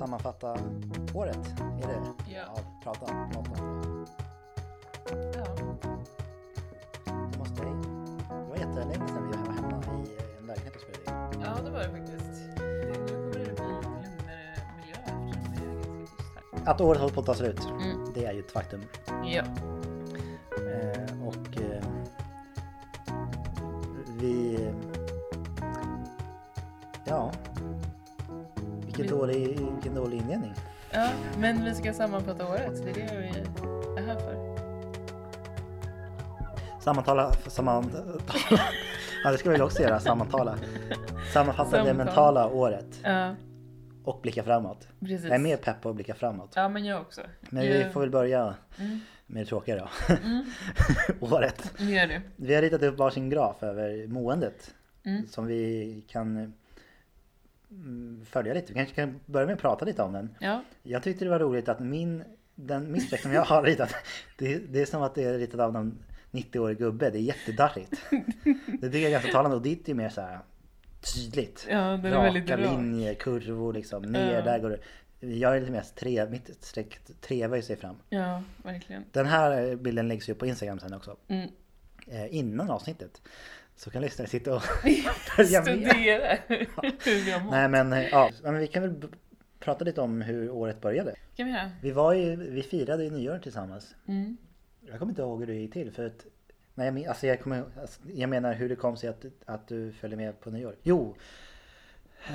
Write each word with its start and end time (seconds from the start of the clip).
sammanfatta 0.00 0.56
året? 1.14 1.54
Är 1.82 1.86
det? 1.88 2.32
Ja. 2.34 2.58
prata, 2.84 3.06
prata. 3.06 3.50
Ja. 5.10 5.44
Hemma 7.06 7.38
hos 7.38 7.48
dig? 7.48 7.72
Det 8.28 8.48
var 8.50 8.56
jättelänge 8.56 9.08
sedan 9.08 9.30
vi 9.30 9.36
var 9.36 9.52
hemma 9.54 9.82
i 9.84 10.38
en 10.40 10.46
lägenhet 10.46 10.74
och 10.76 10.80
spelade 10.82 11.34
in. 11.36 11.40
ja, 11.40 11.62
det 11.64 11.70
var 11.70 11.78
det 11.78 11.90
faktiskt. 11.90 12.56
Det, 12.56 12.64
nu 12.64 12.94
kommer 13.14 13.30
det 13.32 13.34
bli 13.34 13.44
lugnare 13.44 14.56
miljö 14.76 14.96
eftersom 15.04 15.54
det 15.54 15.62
är 15.62 15.74
ganska 15.76 16.16
tyst 16.16 16.64
här. 16.64 16.72
Att 16.72 16.80
året 16.80 17.00
håller 17.00 17.14
på 17.14 17.20
att 17.20 17.26
ta 17.26 17.34
slut, 17.34 17.60
Mm. 17.80 18.12
det 18.14 18.24
är 18.24 18.32
ju 18.32 18.40
ett 18.40 18.50
faktum. 18.52 18.82
Ja. 19.24 19.42
Eh, 20.56 21.26
och 21.28 21.60
eh, 21.62 21.84
vi... 24.18 24.58
Ja. 27.04 27.32
Vilken 28.84 29.02
Vi- 29.02 29.08
dålig, 29.10 29.34
vilken 29.46 29.56
dålig 29.56 29.59
inledning. 29.59 29.59
Ja, 30.92 31.08
men 31.38 31.64
vi 31.64 31.74
ska 31.74 31.92
sammanfatta 31.92 32.46
året. 32.48 32.84
Det 32.84 32.90
är 32.90 32.94
det 32.94 33.16
vi 33.20 33.28
är 34.02 34.06
här 34.06 34.18
för. 34.18 34.50
Sammantala, 36.80 37.32
sammantala. 37.32 38.02
ja 39.24 39.30
det 39.30 39.38
ska 39.38 39.50
vi 39.50 39.60
också 39.60 39.82
göra, 39.82 40.00
sammantala. 40.00 40.58
Sammanfatta 41.32 41.70
det 41.70 41.76
Samtal. 41.76 41.96
mentala 41.96 42.48
året 42.48 43.00
Ja, 43.02 43.34
och 44.04 44.20
blicka 44.22 44.42
framåt. 44.42 44.88
precis. 45.00 45.24
Jag 45.24 45.34
är 45.34 45.38
mer 45.38 45.56
pepp 45.56 45.80
på 45.82 45.88
att 45.88 45.94
blicka 45.94 46.14
framåt. 46.14 46.52
Ja, 46.54 46.68
men 46.68 46.84
jag 46.84 47.00
också. 47.00 47.20
Men 47.40 47.64
jag... 47.66 47.72
vi 47.78 47.84
får 47.92 48.00
väl 48.00 48.10
börja 48.10 48.54
Mm. 48.78 49.00
med 49.26 49.42
det 49.42 49.46
tråkiga 49.48 49.76
då. 49.76 50.14
Mm. 50.24 50.44
året. 51.20 51.72
Gör 51.78 52.06
det. 52.06 52.22
Vi 52.36 52.54
har 52.54 52.62
ritat 52.62 52.82
upp 52.82 52.98
varsin 52.98 53.30
graf 53.30 53.62
över 53.62 54.06
måendet 54.06 54.74
Mm. 55.04 55.26
som 55.28 55.46
vi 55.46 56.04
kan 56.08 56.54
följa 58.24 58.54
lite. 58.54 58.66
Vi 58.72 58.74
kanske 58.74 58.94
kan 58.94 59.20
börja 59.26 59.46
med 59.46 59.54
att 59.54 59.60
prata 59.60 59.84
lite 59.84 60.02
om 60.02 60.12
den. 60.12 60.34
Ja. 60.40 60.62
Jag 60.82 61.02
tyckte 61.02 61.24
det 61.24 61.30
var 61.30 61.38
roligt 61.38 61.68
att 61.68 61.80
min, 61.80 62.24
den 62.54 62.92
mittstreck 62.92 63.20
som 63.20 63.32
jag 63.32 63.42
har 63.44 63.62
ritat, 63.62 63.94
det, 64.38 64.58
det 64.58 64.80
är 64.80 64.86
som 64.86 65.02
att 65.02 65.14
det 65.14 65.24
är 65.24 65.38
ritat 65.38 65.60
av 65.60 65.72
någon 65.72 65.98
90-årig 66.30 66.78
gubbe. 66.78 67.10
Det 67.10 67.18
är 67.18 67.22
jättedarrigt. 67.22 68.02
Det 68.80 68.98
jag 68.98 69.02
är 69.02 69.10
ganska 69.10 69.32
talande 69.32 69.56
och 69.56 69.62
ditt 69.62 69.88
är 69.88 69.94
mer 69.94 70.08
så 70.08 70.20
här 70.20 70.38
tydligt. 71.14 71.66
Ja, 71.70 71.76
den 71.78 72.04
är 72.04 72.10
Raka 72.10 72.22
väldigt 72.22 72.50
rak. 72.50 72.60
linjer, 72.60 73.14
kurvor 73.14 73.72
liksom. 73.72 74.02
Ner, 74.02 74.34
Ja. 74.34 74.42
där 74.42 74.58
går 74.58 74.70
det. 74.70 74.78
Jag 75.26 75.56
är 75.56 75.60
lite 75.60 75.72
mer 75.72 75.84
tre, 75.94 76.26
mitt 76.30 76.64
streck 76.64 76.98
trevar 77.20 77.56
ju 77.56 77.62
sig 77.62 77.76
fram. 77.76 77.96
Ja, 78.08 78.42
verkligen. 78.64 79.04
Den 79.12 79.26
här 79.26 79.76
bilden 79.76 80.08
läggs 80.08 80.28
ju 80.28 80.32
upp 80.32 80.38
på 80.38 80.46
Instagram 80.46 80.78
sen 80.80 80.94
också. 80.94 81.16
Mm. 81.28 81.48
Eh, 82.06 82.34
innan 82.36 82.70
avsnittet. 82.70 83.22
Så 83.80 83.90
kan 83.90 84.02
lyssnare 84.02 84.28
sitta 84.28 84.54
och. 84.56 84.62
Studera 85.32 86.38
hur 86.46 87.24
vi 87.24 87.30
har 87.32 87.40
mått. 87.40 87.50
Nej 87.50 87.68
men 87.68 87.92
eh, 87.92 88.08
ja, 88.08 88.30
men 88.42 88.58
vi 88.58 88.66
kan 88.66 88.82
väl 88.82 89.08
prata 89.58 89.84
lite 89.84 90.00
om 90.00 90.20
hur 90.22 90.50
året 90.50 90.80
började. 90.80 91.14
kan 91.36 91.46
vi 91.46 91.52
göra. 91.52 91.70
Vi 91.82 91.90
var 91.90 92.12
ju, 92.12 92.36
vi 92.36 92.62
firade 92.62 93.04
ju 93.04 93.10
nyår 93.10 93.38
tillsammans. 93.38 93.94
Mm. 94.08 94.36
Jag 94.80 94.98
kommer 94.98 95.12
inte 95.12 95.22
ihåg 95.22 95.40
hur 95.40 95.46
det 95.46 95.54
gick 95.54 95.72
till 95.72 95.90
för 95.92 96.06
att 96.06 96.26
Nej, 96.74 96.86
jag, 96.86 96.94
men- 96.94 97.08
alltså 97.08 97.26
jag, 97.26 97.40
kommer, 97.40 97.64
alltså, 97.80 98.00
jag 98.14 98.30
menar 98.30 98.54
hur 98.54 98.68
det 98.68 98.76
kom 98.76 98.96
sig 98.96 99.08
att, 99.08 99.24
att 99.44 99.68
du 99.68 99.92
följde 99.92 100.16
med 100.16 100.40
på 100.40 100.50
nyår. 100.50 100.76
Jo! 100.82 101.16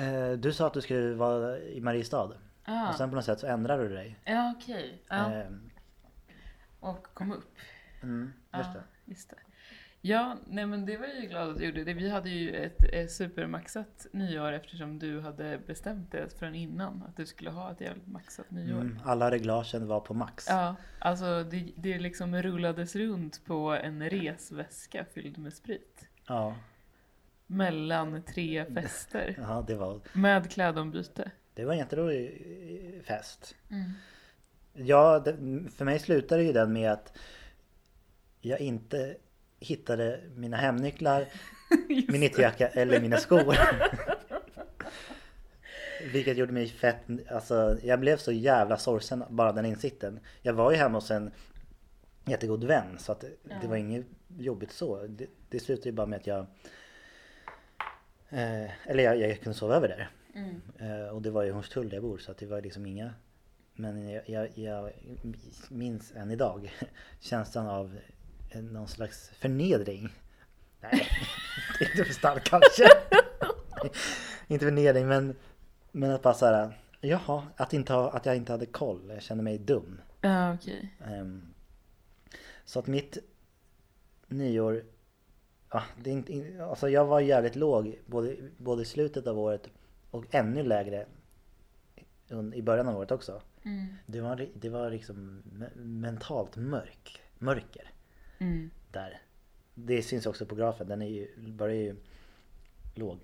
Eh, 0.00 0.32
du 0.32 0.52
sa 0.52 0.66
att 0.66 0.74
du 0.74 0.80
skulle 0.80 1.14
vara 1.14 1.58
i 1.58 1.80
Mariestad. 1.80 2.32
Ah. 2.64 2.88
Och 2.88 2.94
sen 2.94 3.10
på 3.10 3.16
något 3.16 3.24
sätt 3.24 3.40
så 3.40 3.46
ändrade 3.46 3.88
du 3.88 3.94
dig. 3.94 4.16
Ja, 4.24 4.54
okej. 4.56 5.02
Ja. 5.08 5.34
Eh, 5.34 5.46
Och 6.80 7.06
kom 7.14 7.32
upp. 7.32 7.54
mm, 8.02 8.32
just 8.56 8.68
Ja, 8.74 8.74
det. 8.74 9.10
just 9.10 9.30
det. 9.30 9.36
Ja, 10.00 10.36
nej 10.46 10.66
men 10.66 10.86
det 10.86 10.96
var 10.96 11.06
jag 11.06 11.20
ju 11.22 11.28
glad 11.28 11.50
att 11.50 11.58
du 11.58 11.64
gjorde. 11.64 11.84
Det. 11.84 11.94
Vi 11.94 12.08
hade 12.08 12.30
ju 12.30 12.54
ett, 12.54 12.84
ett 12.92 13.12
supermaxat 13.12 14.06
nyår 14.12 14.52
eftersom 14.52 14.98
du 14.98 15.20
hade 15.20 15.58
bestämt 15.66 16.12
det 16.12 16.38
från 16.38 16.54
innan. 16.54 17.04
Att 17.08 17.16
du 17.16 17.26
skulle 17.26 17.50
ha 17.50 17.72
ett 17.72 17.80
jävligt 17.80 18.06
maxat 18.06 18.50
nyår. 18.50 18.80
Mm, 18.80 18.98
alla 19.04 19.30
reglagen 19.30 19.86
var 19.86 20.00
på 20.00 20.14
max. 20.14 20.46
Ja, 20.48 20.76
alltså 20.98 21.44
det, 21.44 21.72
det 21.76 21.98
liksom 21.98 22.42
rullades 22.42 22.96
runt 22.96 23.44
på 23.44 23.70
en 23.70 24.10
resväska 24.10 25.04
fylld 25.14 25.38
med 25.38 25.52
sprit. 25.52 26.08
Ja, 26.26 26.54
Mellan 27.46 28.22
tre 28.22 28.64
fester. 28.74 29.34
ja, 29.48 29.64
det 29.66 29.74
var, 29.74 30.00
Med 30.12 30.50
klädombyte. 30.50 31.30
det 31.54 31.64
var 31.64 31.72
en 31.72 31.78
jätterolig 31.78 32.42
eh, 32.96 33.02
fest. 33.02 33.56
Mm. 33.70 33.90
Ja, 34.72 35.18
det, 35.18 35.32
för 35.70 35.84
mig 35.84 35.98
slutade 35.98 36.42
ju 36.42 36.52
den 36.52 36.72
med 36.72 36.92
att 36.92 37.18
jag 38.40 38.60
inte 38.60 39.16
hittade 39.60 40.20
mina 40.36 40.56
hemnycklar, 40.56 41.26
min 42.08 42.22
ytterjacka 42.22 42.68
eller 42.68 43.00
mina 43.00 43.16
skor. 43.16 43.56
Vilket 46.12 46.36
gjorde 46.36 46.52
mig 46.52 46.68
fett, 46.68 47.02
alltså 47.30 47.78
jag 47.82 48.00
blev 48.00 48.16
så 48.16 48.32
jävla 48.32 48.76
sorgsen 48.78 49.24
bara 49.30 49.52
den 49.52 49.66
insikten. 49.66 50.20
Jag 50.42 50.52
var 50.54 50.70
ju 50.70 50.76
hemma 50.76 50.96
hos 50.98 51.10
en 51.10 51.30
jättegod 52.24 52.64
vän 52.64 52.98
så 52.98 53.12
att 53.12 53.20
det, 53.20 53.26
det 53.26 53.58
Ja. 53.62 53.68
var 53.68 53.76
inget 53.76 54.06
jobbigt 54.38 54.72
så. 54.72 55.06
Det, 55.06 55.26
det 55.48 55.60
slutade 55.60 55.88
ju 55.88 55.92
bara 55.92 56.06
med 56.06 56.16
att 56.16 56.26
jag 56.26 56.46
eh, 58.28 58.88
eller 58.90 59.04
jag, 59.04 59.16
jag 59.20 59.40
kunde 59.40 59.58
sova 59.58 59.74
över 59.74 59.88
där. 59.88 60.10
Mm. 60.34 60.60
Eh, 60.78 61.08
och 61.08 61.22
det 61.22 61.30
var 61.30 61.42
ju 61.42 61.52
Hornstull 61.52 61.88
där 61.88 61.96
jag 61.96 62.02
bor 62.04 62.18
så 62.18 62.30
att 62.30 62.38
det 62.38 62.46
var 62.46 62.60
liksom 62.60 62.86
inga 62.86 63.14
Men 63.74 64.08
jag, 64.08 64.22
jag, 64.28 64.48
jag 64.58 64.90
minns 65.68 66.12
än 66.16 66.30
idag 66.30 66.72
känslan 67.20 67.66
av 67.66 67.96
någon 68.54 68.88
slags 68.88 69.28
förnedring 69.28 70.08
Nej, 70.80 71.08
det 71.78 71.84
är 71.84 71.90
inte 71.90 72.04
för 72.04 72.12
starkt 72.14 72.48
kanske 72.48 72.84
Inte 74.46 74.64
förnedring 74.64 75.08
men 75.08 75.34
Men 75.92 76.10
att 76.10 76.22
bara 76.22 76.34
såhär 76.34 76.78
Jaha, 77.00 77.46
att, 77.56 77.72
inte 77.72 77.92
ha, 77.92 78.10
att 78.10 78.26
jag 78.26 78.36
inte 78.36 78.52
hade 78.52 78.66
koll, 78.66 79.10
jag 79.10 79.22
kände 79.22 79.44
mig 79.44 79.58
dum 79.58 80.00
Ja, 80.20 80.54
okej. 80.54 80.94
Ehm, 81.06 81.54
Så 82.64 82.78
att 82.78 82.86
mitt 82.86 83.18
nyår 84.26 84.84
ja, 85.70 85.82
det 86.02 86.10
är 86.10 86.14
inte, 86.14 86.64
alltså 86.64 86.88
jag 86.88 87.04
var 87.06 87.20
jävligt 87.20 87.56
låg 87.56 87.98
både, 88.06 88.36
både 88.58 88.82
i 88.82 88.84
slutet 88.84 89.26
av 89.26 89.38
året 89.38 89.68
och 90.10 90.24
ännu 90.30 90.62
lägre 90.62 91.06
i 92.54 92.62
början 92.62 92.88
av 92.88 92.96
året 92.96 93.10
också. 93.10 93.42
Mm. 93.64 93.86
Det 94.06 94.20
var, 94.20 94.48
det 94.54 94.68
var 94.68 94.90
liksom 94.90 95.42
me- 95.52 95.76
mentalt 95.76 96.56
mörk, 96.56 97.20
mörker 97.38 97.90
Mm. 98.38 98.70
där. 98.90 99.20
Det 99.74 100.02
syns 100.02 100.26
också 100.26 100.46
på 100.46 100.54
grafen, 100.54 100.88
den 100.88 101.02
är 101.02 101.06
ju, 101.06 101.28
börjar 101.36 101.74
ju 101.74 101.96
låg. 102.94 103.18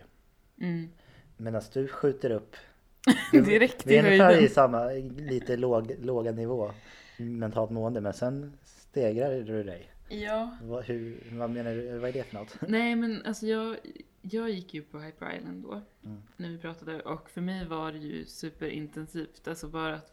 Mm. 0.60 0.88
Medan 1.36 1.62
du 1.72 1.88
skjuter 1.88 2.30
upp 2.30 2.56
Direkt 3.32 3.86
vi 3.86 3.94
i 3.94 3.98
är 3.98 4.06
ungefär 4.06 4.30
i 4.30 4.34
höjden. 4.34 4.50
samma, 4.50 4.84
lite 5.16 5.56
låg, 5.56 5.94
låga 6.00 6.32
nivå 6.32 6.70
mentalt 7.18 7.70
mående 7.70 8.00
men 8.00 8.12
sen 8.12 8.52
stegrar 8.64 9.40
du 9.40 9.62
dig. 9.62 9.88
Ja, 10.08 10.56
Vad, 10.62 10.84
hur, 10.84 11.22
vad 11.32 11.50
menar 11.50 11.74
du? 11.74 11.98
Vad 11.98 12.08
är 12.08 12.12
det 12.12 12.24
för 12.24 12.34
något? 12.34 12.56
nej 12.68 12.96
men 12.96 13.22
alltså 13.24 13.46
jag, 13.46 13.76
jag 14.22 14.50
gick 14.50 14.74
ju 14.74 14.82
på 14.82 15.00
Hyper 15.00 15.36
Island 15.36 15.62
då. 15.62 15.80
Mm. 16.04 16.22
När 16.36 16.48
vi 16.48 16.58
pratade 16.58 17.00
och 17.00 17.30
för 17.30 17.40
mig 17.40 17.66
var 17.66 17.92
det 17.92 17.98
ju 17.98 18.24
superintensivt. 18.26 19.48
Alltså 19.48 19.68
bara 19.68 19.94
att 19.94 20.12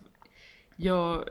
jag 0.81 1.29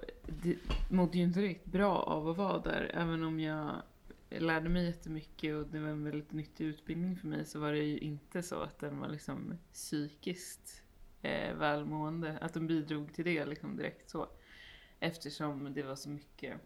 mådde 0.89 1.19
ju 1.19 1.25
inte 1.25 1.41
riktigt 1.41 1.73
bra 1.73 1.97
av 1.97 2.29
att 2.29 2.37
vara 2.37 2.59
där. 2.59 2.91
Även 2.95 3.23
om 3.23 3.41
jag 3.41 3.83
lärde 4.29 4.69
mig 4.69 4.87
jättemycket 4.87 5.55
och 5.55 5.67
det 5.67 5.81
var 5.81 5.89
en 5.89 6.05
väldigt 6.05 6.33
nyttig 6.33 6.65
utbildning 6.65 7.17
för 7.17 7.29
mig 7.29 7.45
så 7.45 7.61
var 7.61 7.73
det 7.73 7.79
ju 7.79 7.99
inte 7.99 8.43
så 8.43 8.61
att 8.61 8.79
den 8.79 8.99
var 8.99 9.09
liksom 9.09 9.59
psykiskt 9.73 10.83
eh, 11.23 11.55
välmående. 11.55 12.39
Att 12.39 12.55
den 12.55 12.67
bidrog 12.67 13.15
till 13.15 13.25
det 13.25 13.47
liksom 13.47 13.77
direkt 13.77 14.11
så. 14.11 14.29
Eftersom 15.01 15.75
det 15.75 15.83
var 15.83 15.97
så 15.97 16.11
mycket, 16.11 16.61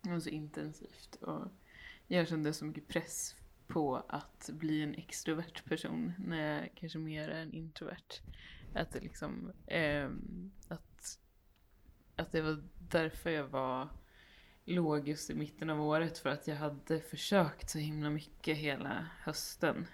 det 0.00 0.10
var 0.10 0.20
så 0.20 0.28
intensivt. 0.28 1.18
Och 1.20 1.48
jag 2.06 2.28
kände 2.28 2.52
så 2.52 2.64
mycket 2.64 2.88
press 2.88 3.36
på 3.66 4.02
att 4.08 4.50
bli 4.52 4.82
en 4.82 4.94
extrovert 4.94 5.64
person 5.64 6.12
när 6.18 6.60
jag 6.60 6.70
kanske 6.74 6.98
mer 6.98 7.28
är 7.28 7.42
en 7.42 7.52
introvert. 7.52 8.20
Att 8.74 8.92
det 8.92 9.00
liksom, 9.00 9.52
eh, 9.66 10.10
att, 10.68 10.89
att 12.20 12.32
det 12.32 12.42
var 12.42 12.62
därför 12.78 13.30
jag 13.30 13.46
var 13.46 13.88
låg 14.64 15.08
just 15.08 15.30
i 15.30 15.34
mitten 15.34 15.70
av 15.70 15.82
året 15.82 16.18
för 16.18 16.30
att 16.30 16.46
jag 16.46 16.56
hade 16.56 17.00
försökt 17.00 17.70
så 17.70 17.78
himla 17.78 18.10
mycket 18.10 18.56
hela 18.56 19.06
hösten 19.20 19.86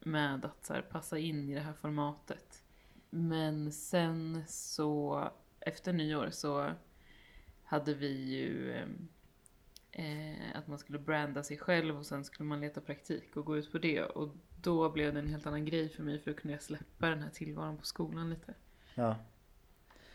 med 0.00 0.44
att 0.44 0.66
så 0.66 0.74
här, 0.74 0.82
passa 0.82 1.18
in 1.18 1.48
i 1.48 1.54
det 1.54 1.60
här 1.60 1.72
formatet. 1.72 2.64
Men 3.10 3.72
sen 3.72 4.44
så, 4.48 5.28
efter 5.60 5.92
nyår 5.92 6.30
så 6.30 6.70
hade 7.64 7.94
vi 7.94 8.36
ju 8.36 8.72
eh, 9.92 10.56
att 10.56 10.66
man 10.66 10.78
skulle 10.78 10.98
branda 10.98 11.42
sig 11.42 11.58
själv 11.58 11.98
och 11.98 12.06
sen 12.06 12.24
skulle 12.24 12.48
man 12.48 12.60
leta 12.60 12.80
praktik 12.80 13.36
och 13.36 13.44
gå 13.44 13.56
ut 13.56 13.72
på 13.72 13.78
det. 13.78 14.02
Och 14.02 14.36
då 14.62 14.90
blev 14.90 15.14
det 15.14 15.18
en 15.20 15.28
helt 15.28 15.46
annan 15.46 15.64
grej 15.64 15.88
för 15.88 16.02
mig 16.02 16.18
för 16.18 16.30
då 16.30 16.36
kunde 16.36 16.52
jag 16.52 16.62
släppa 16.62 17.08
den 17.08 17.22
här 17.22 17.30
tillvaron 17.30 17.78
på 17.78 17.84
skolan 17.84 18.30
lite. 18.30 18.54
Ja. 18.94 19.16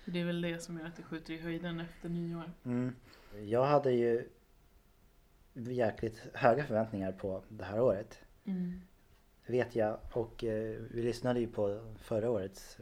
Det 0.09 0.19
är 0.19 0.25
väl 0.25 0.41
det 0.41 0.59
som 0.59 0.77
gör 0.77 0.85
att 0.85 0.95
det 0.95 1.03
skjuter 1.03 1.33
i 1.33 1.37
höjden 1.37 1.79
efter 1.79 2.09
nyår. 2.09 2.51
Mm. 2.63 2.95
Jag 3.43 3.65
hade 3.65 3.91
ju 3.91 4.29
jäkligt 5.53 6.27
höga 6.33 6.65
förväntningar 6.65 7.11
på 7.11 7.43
det 7.49 7.63
här 7.63 7.81
året. 7.81 8.19
Mm. 8.45 8.81
Vet 9.45 9.75
jag. 9.75 9.99
Och 10.13 10.43
eh, 10.43 10.81
vi 10.91 11.01
lyssnade 11.01 11.39
ju 11.39 11.47
på 11.47 11.95
förra 11.97 12.29
årets 12.29 12.77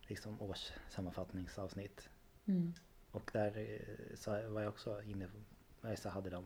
liksom 0.00 0.42
årssammanfattningsavsnitt. 0.42 2.08
Mm. 2.46 2.72
Och 3.10 3.30
där 3.32 3.58
eh, 3.58 4.16
så 4.16 4.30
var 4.30 4.60
jag 4.60 4.68
också 4.68 5.02
inne 5.02 5.26
på, 5.26 5.88
jag 5.88 5.98
så 5.98 6.08
hade 6.08 6.30
de 6.30 6.44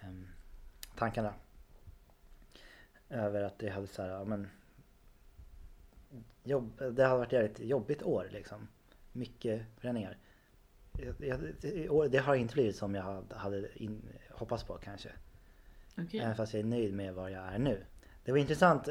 em, 0.00 0.28
tankarna. 0.96 1.34
Över 3.08 3.42
att 3.42 3.58
det 3.58 3.68
hade 3.68 3.86
så 3.86 4.02
här, 4.02 4.08
ja 4.08 4.24
men 4.24 4.48
jobb, 6.44 6.72
det 6.78 7.04
hade 7.04 7.16
varit 7.18 7.26
ett 7.26 7.32
jävligt 7.32 7.60
jobbigt 7.60 8.02
år 8.02 8.28
liksom. 8.32 8.68
Mycket 9.12 9.62
förändringar. 9.78 10.16
Det 12.10 12.18
har 12.18 12.34
inte 12.34 12.54
blivit 12.54 12.76
som 12.76 12.94
jag 12.94 13.24
hade- 13.30 13.82
in, 13.82 14.02
hoppats 14.30 14.64
på 14.64 14.74
kanske. 14.74 15.08
Okej. 15.98 16.20
Även 16.20 16.36
fast 16.36 16.54
jag 16.54 16.60
är 16.60 16.64
nöjd 16.64 16.94
med 16.94 17.14
var 17.14 17.28
jag 17.28 17.42
är 17.54 17.58
nu. 17.58 17.84
Det 18.24 18.30
var 18.32 18.38
intressant. 18.38 18.88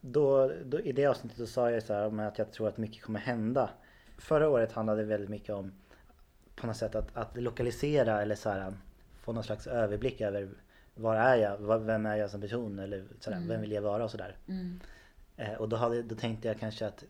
Då, 0.00 0.52
då, 0.64 0.80
I 0.80 0.92
det 0.92 1.06
avsnittet 1.06 1.38
så 1.38 1.46
sa 1.46 1.70
jag 1.70 1.82
så 1.82 1.94
här 1.94 2.20
att 2.28 2.38
jag 2.38 2.52
tror 2.52 2.68
att 2.68 2.76
mycket 2.76 3.02
kommer 3.02 3.20
hända. 3.20 3.70
Förra 4.18 4.48
året 4.48 4.72
handlade 4.72 5.02
det 5.02 5.06
väldigt 5.08 5.30
mycket 5.30 5.50
om 5.50 5.72
på 6.56 6.66
något 6.66 6.76
sätt 6.76 6.94
att, 6.94 7.16
att 7.16 7.36
lokalisera 7.36 8.22
eller 8.22 8.34
så 8.34 8.50
här, 8.50 8.72
få 9.20 9.32
någon 9.32 9.44
slags 9.44 9.66
överblick 9.66 10.20
över 10.20 10.48
var 10.94 11.16
är 11.16 11.36
jag? 11.36 11.78
Vem 11.84 12.06
är 12.06 12.16
jag 12.16 12.30
som 12.30 12.40
person? 12.40 12.78
Eller 12.78 13.04
så 13.20 13.30
där, 13.30 13.36
Mm. 13.36 13.48
vem 13.48 13.60
vill 13.60 13.72
jag 13.72 13.82
vara 13.82 14.04
och 14.04 14.10
sådär. 14.10 14.36
Mm. 14.48 14.80
Eh, 15.40 15.54
och 15.54 15.68
då, 15.68 15.76
hade, 15.76 16.02
då 16.02 16.14
tänkte 16.14 16.48
jag 16.48 16.58
kanske 16.58 16.86
att 16.86 17.04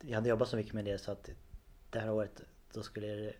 jag 0.00 0.14
hade 0.14 0.28
jobbat 0.28 0.48
så 0.48 0.56
mycket 0.56 0.72
med 0.72 0.84
det 0.84 0.98
så 0.98 1.12
att 1.12 1.30
det 1.90 2.00
här 2.00 2.10
året 2.10 2.42
då 2.72 2.82
skulle 2.82 3.06
det 3.06 3.34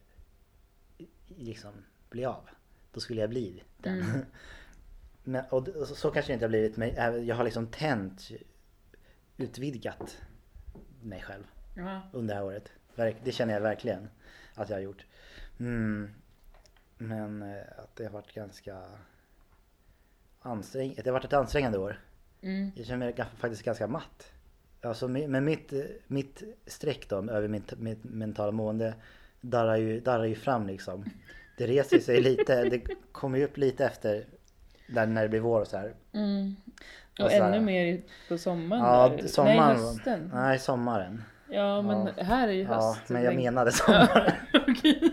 liksom 1.27 1.73
bli 2.11 2.25
av. 2.25 2.49
Då 2.93 3.01
skulle 3.01 3.21
jag 3.21 3.31
bli 3.31 3.63
den. 3.79 4.03
Mm. 4.03 4.25
Men, 5.25 5.45
och 5.51 5.67
så, 5.67 5.87
så 5.95 6.11
kanske 6.11 6.33
det 6.33 6.35
inte 6.35 6.45
har 6.45 6.49
blivit 6.51 6.77
men 6.77 6.91
även- 6.91 7.27
jag 7.27 7.37
har 7.37 7.45
liksom 7.45 7.67
tänt, 7.67 8.31
utvidgat 9.37 10.19
mig 11.03 11.23
själv 11.23 11.45
Ja. 11.77 12.01
under 12.13 12.35
det 12.35 12.41
här 12.41 12.47
året. 12.47 12.73
Det 13.25 13.33
känner 13.33 13.55
jag 13.55 13.61
verkligen 13.61 14.09
att 14.55 14.69
jag 14.69 14.77
har 14.77 14.83
gjort. 14.83 15.07
Mm. 15.61 16.11
Men 16.99 17.43
eh, 17.43 17.63
att 17.79 17.97
det 17.97 18.05
har 18.05 18.11
varit 18.11 18.35
ganska 18.35 18.83
ansträngande. 20.41 21.03
Det 21.03 21.11
har 21.11 21.13
varit 21.19 21.25
ett 21.25 21.33
ansträngande 21.33 21.79
år. 21.79 22.01
Mm. 22.43 22.71
Jag 22.77 22.87
känner 22.87 23.07
mig 23.07 23.25
faktiskt 23.39 23.63
ganska 23.65 23.87
matt. 23.87 24.33
Alltså 24.83 25.09
men 25.09 25.45
mitt, 25.45 25.73
mitt 26.07 26.43
streck 26.67 27.09
då 27.09 27.17
över 27.17 27.49
mitt, 27.49 27.79
mitt 27.79 28.05
mentala 28.05 28.53
mående 28.53 28.95
darrar 29.41 29.77
ju, 29.77 30.01
darrar 30.01 30.25
ju 30.25 30.35
fram 30.35 30.67
liksom. 30.67 31.05
Det 31.59 31.67
reser 31.67 31.99
sig 31.99 32.21
lite, 32.23 32.65
det 32.65 32.81
kommer 33.13 33.39
ju 33.39 33.45
upp 33.45 33.57
lite 33.57 33.85
efter 33.85 34.25
där 34.87 35.07
när 35.07 35.23
det 35.23 35.29
blir 35.29 35.41
vår 35.41 35.61
och 35.61 35.67
så 35.67 35.77
här. 35.77 35.95
Mm. 36.13 36.57
Och 37.19 37.25
Och 37.25 37.31
så 37.31 37.37
här- 37.43 37.49
ännu 37.53 37.61
mer 37.61 37.87
i- 37.87 38.03
på 38.29 38.39
sommaren 38.39 38.83
Ja, 38.83 39.09
där. 39.21 39.29
sommaren. 39.29 39.57
Nej, 39.77 39.85
hösten. 39.87 40.31
Nej, 40.35 40.59
sommaren. 40.59 41.23
Ja, 41.49 41.83
men 41.83 42.09
Ja. 42.17 42.23
här 42.25 42.49
är 42.49 42.53
ju 42.53 42.63
Ja, 42.63 42.75
höst. 42.75 43.09
men 43.09 43.23
jag 43.23 43.37
menade 43.37 43.73
sommaren. 43.73 44.33
Okej. 44.69 45.03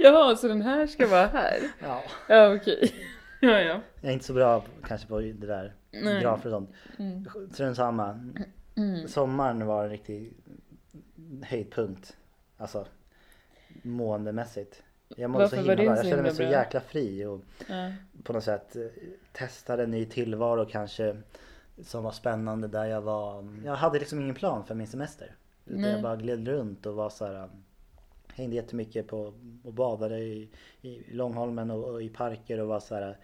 Jaha, 0.00 0.36
så 0.36 0.48
den 0.48 0.62
här 0.62 0.86
ska 0.86 1.06
vara 1.06 1.26
här? 1.26 1.58
Ja. 1.82 2.02
Ja, 2.28 2.54
okej. 2.54 2.94
Ja, 3.40 3.60
ja. 3.60 3.80
Jag 4.00 4.08
är 4.10 4.12
inte 4.12 4.24
så 4.24 4.32
bra 4.32 4.64
kanske 4.84 5.06
på 5.08 5.20
det 5.20 5.32
där 5.32 5.74
Nej. 5.90 6.20
grafer 6.20 6.46
och 6.46 6.52
sånt. 6.52 6.70
Mm. 6.98 7.26
Strunt 7.52 7.76
samma. 7.76 8.32
Mm. 8.76 9.08
Sommaren 9.08 9.66
var 9.66 9.84
en 9.84 9.90
riktig 9.90 10.32
höjdpunkt. 11.42 12.16
Alltså 12.56 12.86
måendemässigt. 13.82 14.82
Jag 15.16 15.30
mådde 15.30 15.48
så 15.48 15.56
Varför 15.56 15.68
var 15.68 15.76
himla 15.76 15.92
bra. 15.94 16.02
så 16.02 16.06
Jag 16.08 16.10
kände 16.10 16.22
mig 16.22 16.34
så 16.34 16.42
jäkla 16.42 16.80
fri 16.80 17.24
och 17.24 17.40
Ja. 17.68 17.92
på 18.22 18.32
något 18.32 18.44
sätt 18.44 18.76
eh, 18.76 18.82
testade 19.32 19.82
en 19.82 19.90
ny 19.90 20.06
tillvaro 20.06 20.66
kanske 20.70 21.16
som 21.82 22.04
var 22.04 22.12
spännande 22.12 22.68
där 22.68 22.84
jag 22.84 23.00
var. 23.02 23.48
Jag 23.64 23.74
hade 23.74 23.98
liksom 23.98 24.20
ingen 24.20 24.34
plan 24.34 24.64
för 24.66 24.74
min 24.74 24.86
semester. 24.86 25.34
Utan 25.66 25.80
Nej. 25.80 25.90
jag 25.92 26.02
bara 26.02 26.16
gled 26.16 26.48
runt 26.48 26.86
och 26.86 26.94
var 26.94 27.10
så 27.10 27.26
här. 27.26 27.50
Hängde 28.36 28.56
jättemycket 28.56 29.06
på 29.06 29.32
och 29.64 29.72
badade 29.72 30.18
i, 30.18 30.48
i 30.82 31.02
Långholmen 31.14 31.70
och, 31.70 31.84
och 31.84 32.02
i 32.02 32.08
parker 32.08 32.60
och 32.60 32.68
var 32.68 32.80
så 32.80 32.94
här. 32.94 33.16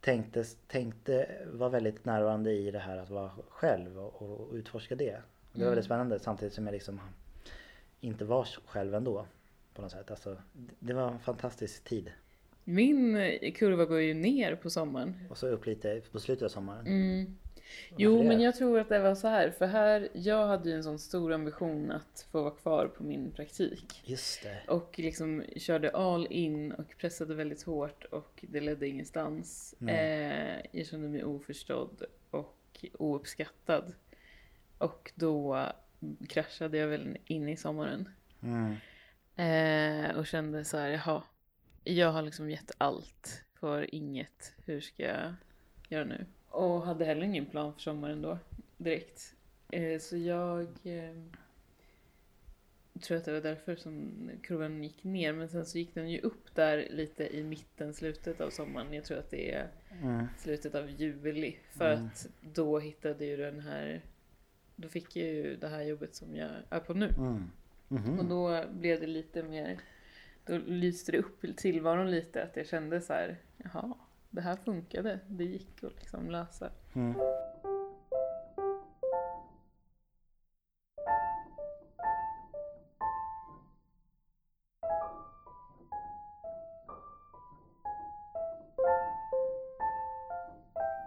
Tänkte, 0.00 0.44
tänkte 0.44 1.26
var 1.52 1.68
väldigt 1.70 2.04
närvarande 2.04 2.52
i 2.52 2.70
det 2.70 2.78
här 2.78 2.96
att 2.96 3.10
vara 3.10 3.30
själv 3.48 3.98
och, 3.98 4.22
och 4.22 4.54
utforska 4.54 4.94
det. 4.94 5.14
Och 5.14 5.18
det 5.52 5.58
var 5.58 5.62
Mm. 5.62 5.68
väldigt 5.70 5.84
spännande 5.84 6.18
samtidigt 6.18 6.54
som 6.54 6.66
jag 6.66 6.72
liksom 6.72 7.00
inte 8.00 8.24
var 8.24 8.48
själv 8.66 8.94
ändå. 8.94 9.26
På 9.74 9.82
något 9.82 9.90
sätt. 9.92 10.10
Alltså, 10.10 10.36
det- 10.78 10.92
var 10.94 11.08
en 11.10 11.18
fantastisk 11.18 11.84
tid. 11.84 12.10
Min 12.64 13.16
kurva 13.54 13.84
går 13.84 14.00
ju 14.00 14.14
ner 14.14 14.54
på 14.56 14.70
sommaren. 14.70 15.14
Och 15.30 15.38
så 15.38 15.46
upp 15.48 15.66
lite 15.66 16.00
på 16.12 16.20
slutet 16.20 16.42
av 16.44 16.48
sommaren. 16.48 16.86
Mm. 16.86 17.36
Jo, 17.96 18.22
men 18.22 18.40
jag 18.40 18.56
tror 18.56 18.78
att 18.78 18.88
det 18.88 18.98
var 18.98 19.14
så 19.14 19.28
här. 19.28 19.50
För 19.50 19.66
här, 19.66 20.08
jag 20.12 20.46
hade 20.46 20.68
ju 20.68 20.74
en 20.74 20.84
sån 20.84 20.98
stor 20.98 21.32
ambition 21.32 21.90
att 21.90 22.26
få 22.32 22.42
vara 22.42 22.54
kvar 22.54 22.86
på 22.86 23.02
min 23.02 23.30
praktik. 23.30 24.02
Just 24.04 24.42
det. 24.42 24.72
Och 24.72 24.98
liksom 24.98 25.44
körde 25.56 25.90
all 25.90 26.26
in 26.30 26.72
och 26.72 26.94
pressade 26.98 27.34
väldigt 27.34 27.62
hårt 27.62 28.04
och 28.04 28.44
det 28.48 28.60
ledde 28.60 28.88
ingenstans. 28.88 29.74
Eh, 29.88 30.56
jag 30.72 30.86
kände 30.86 31.08
mig 31.08 31.24
oförstådd 31.24 32.02
och 32.30 32.84
ouppskattad. 32.92 33.94
Och 34.78 35.12
då 35.14 35.66
kraschade 36.28 36.78
jag 36.78 36.88
väl 36.88 37.18
in 37.24 37.48
i 37.48 37.56
sommaren. 37.56 38.08
Mm. 38.42 38.76
Eh, 39.36 40.16
och 40.16 40.26
kände 40.26 40.64
så 40.64 40.76
här, 40.76 40.88
jaha, 40.88 41.22
jag 41.84 42.12
har 42.12 42.22
liksom 42.22 42.50
gett 42.50 42.70
allt 42.78 43.44
för 43.54 43.94
inget. 43.94 44.54
Hur 44.64 44.80
ska 44.80 45.02
jag 45.02 45.34
göra 45.88 46.04
nu? 46.04 46.26
Och 46.50 46.82
hade 46.82 47.04
heller 47.04 47.22
ingen 47.22 47.46
plan 47.46 47.72
för 47.74 47.80
sommaren 47.80 48.22
då, 48.22 48.38
direkt. 48.76 49.34
Eh, 49.72 49.98
så 50.00 50.16
jag 50.16 50.60
eh, 50.84 51.14
tror 53.00 53.16
att 53.18 53.24
det 53.24 53.32
var 53.32 53.40
därför 53.40 53.76
som 53.76 54.10
kurvan 54.42 54.82
gick 54.84 55.04
ner. 55.04 55.32
Men 55.32 55.48
sen 55.48 55.66
så 55.66 55.78
gick 55.78 55.94
den 55.94 56.10
ju 56.10 56.20
upp 56.20 56.54
där 56.54 56.88
lite 56.90 57.36
i 57.36 57.42
mitten, 57.42 57.94
slutet 57.94 58.40
av 58.40 58.50
sommaren. 58.50 58.92
Jag 58.94 59.04
tror 59.04 59.18
att 59.18 59.30
det 59.30 59.52
är 59.52 59.68
Mm. 60.02 60.26
slutet 60.38 60.74
av 60.74 60.90
juli. 60.90 61.56
För 61.70 61.92
Mm. 61.92 62.06
att 62.06 62.28
då 62.40 62.78
hittade 62.78 63.24
ju 63.24 63.36
den 63.36 63.60
här, 63.60 64.00
då 64.76 64.88
fick 64.88 65.16
jag 65.16 65.26
ju 65.26 65.56
det 65.56 65.68
här 65.68 65.82
jobbet 65.82 66.14
som 66.14 66.36
jag 66.36 66.50
är 66.70 66.80
på 66.80 66.94
nu. 66.94 67.08
Mm. 67.18 67.50
Mhm. 67.88 68.18
Och 68.18 68.24
då 68.24 68.64
blev 68.72 69.00
det 69.00 69.06
lite 69.06 69.42
mer, 69.42 69.78
då 70.46 70.58
lyste 70.58 71.12
det 71.12 71.18
upp 71.18 71.56
tillvaron 71.56 72.10
lite 72.10 72.42
att 72.42 72.56
jag 72.56 72.66
kände 72.66 73.00
så 73.00 73.12
här, 73.12 73.36
jaha, 73.56 73.94
det 74.30 74.40
här 74.40 74.56
funkade, 74.56 75.20
det 75.28 75.44
gick 75.44 75.84
att 75.84 75.94
liksom 75.94 76.30
lösa. 76.30 76.70
Mm. 76.94 77.14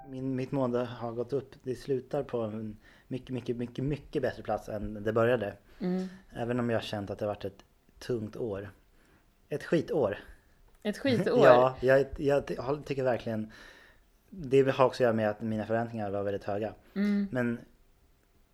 Min, 0.07 0.35
mitt 0.35 0.51
mående 0.51 0.79
har 0.79 1.11
gått 1.11 1.33
upp. 1.33 1.55
Det 1.63 1.75
slutar 1.75 2.23
på 2.23 2.41
en 2.41 2.77
mycket, 3.07 3.29
mycket, 3.29 3.57
mycket, 3.57 3.85
mycket 3.85 4.21
bättre 4.21 4.43
plats 4.43 4.69
än 4.69 5.03
det 5.03 5.13
började. 5.13 5.53
Mm. 5.79 6.07
Även 6.29 6.59
om 6.59 6.69
jag 6.69 6.77
har 6.77 6.83
känt 6.83 7.09
att 7.09 7.19
det 7.19 7.25
har 7.25 7.33
varit 7.35 7.45
ett 7.45 7.65
tungt 7.99 8.35
år. 8.35 8.71
Ett 9.49 9.63
skitår. 9.63 10.17
Ett 10.83 10.97
skitår. 10.97 11.45
Ja, 11.45 11.75
jag, 11.81 12.05
jag 12.17 12.35
har- 12.57 12.81
tycker 12.85 13.03
verkligen 13.03 13.51
Det 14.29 14.69
har 14.71 14.85
också 14.85 14.95
att 15.03 15.05
göra 15.05 15.13
med 15.13 15.29
att 15.29 15.41
mina 15.41 15.65
förväntningar 15.65 16.09
var 16.11 16.23
väldigt 16.23 16.43
höga. 16.43 16.73
Mm. 16.95 17.27
Men, 17.31 17.59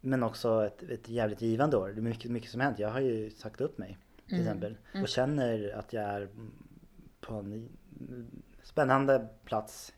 men 0.01 0.23
också 0.23 0.65
ett, 0.65 0.83
ett 0.83 1.09
jävligt 1.09 1.41
givande 1.41 1.77
år. 1.77 1.87
Det 1.87 1.99
är 1.99 2.01
mycket, 2.01 2.31
mycket 2.31 2.49
som 2.51 2.61
hänt. 2.61 2.79
Jag 2.79 2.89
har 2.89 2.99
ju 2.99 3.29
sagt 3.29 3.61
upp 3.61 3.77
mig 3.77 3.97
till 4.25 4.33
Mm. 4.35 4.47
exempel. 4.47 4.77
Mm. 4.91 5.03
Och 5.03 5.09
känner 5.09 5.69
att 5.75 5.93
jag 5.93 6.03
är 6.03 6.29
på 7.19 7.33
en 7.35 7.69
spännande 8.63 9.27
plats 9.45 9.93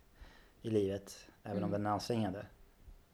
i 0.62 0.70
livet. 0.70 1.18
Även 1.44 1.64
om 1.64 1.70
Mm. 1.70 1.72
den 1.72 1.86
är 1.86 1.90
ansträngande. 1.94 2.46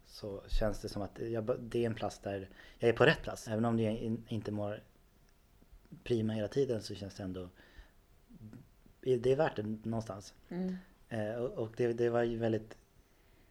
Så 0.06 0.42
känns 0.48 0.80
det 0.80 0.88
som 0.88 1.02
att 1.02 1.18
jag, 1.18 1.56
det 1.60 1.82
är 1.82 1.86
en 1.86 1.94
plats 1.94 2.18
där 2.18 2.48
jag 2.78 2.88
är 2.88 2.92
på 2.92 3.04
rätt 3.04 3.22
plats. 3.22 3.48
Även 3.48 3.64
om 3.64 3.78
jag 3.78 3.94
in- 3.94 4.24
inte 4.28 4.52
mår 4.52 4.82
prima 6.04 6.32
hela 6.32 6.48
tiden 6.48 6.82
så 6.82 6.94
känns 6.94 7.14
det 7.14 7.22
ändå 7.22 7.48
det 9.14 9.32
är 9.32 9.36
värt 9.36 9.56
det 9.56 9.62
någonstans. 9.62 10.34
Mm. 10.48 10.76
Eh, 11.08 11.34
och 11.34 11.58
och 11.58 11.72
det, 11.76 11.92
det 11.92 12.10
var 12.10 12.22
ju 12.22 12.38
väldigt 12.38 12.76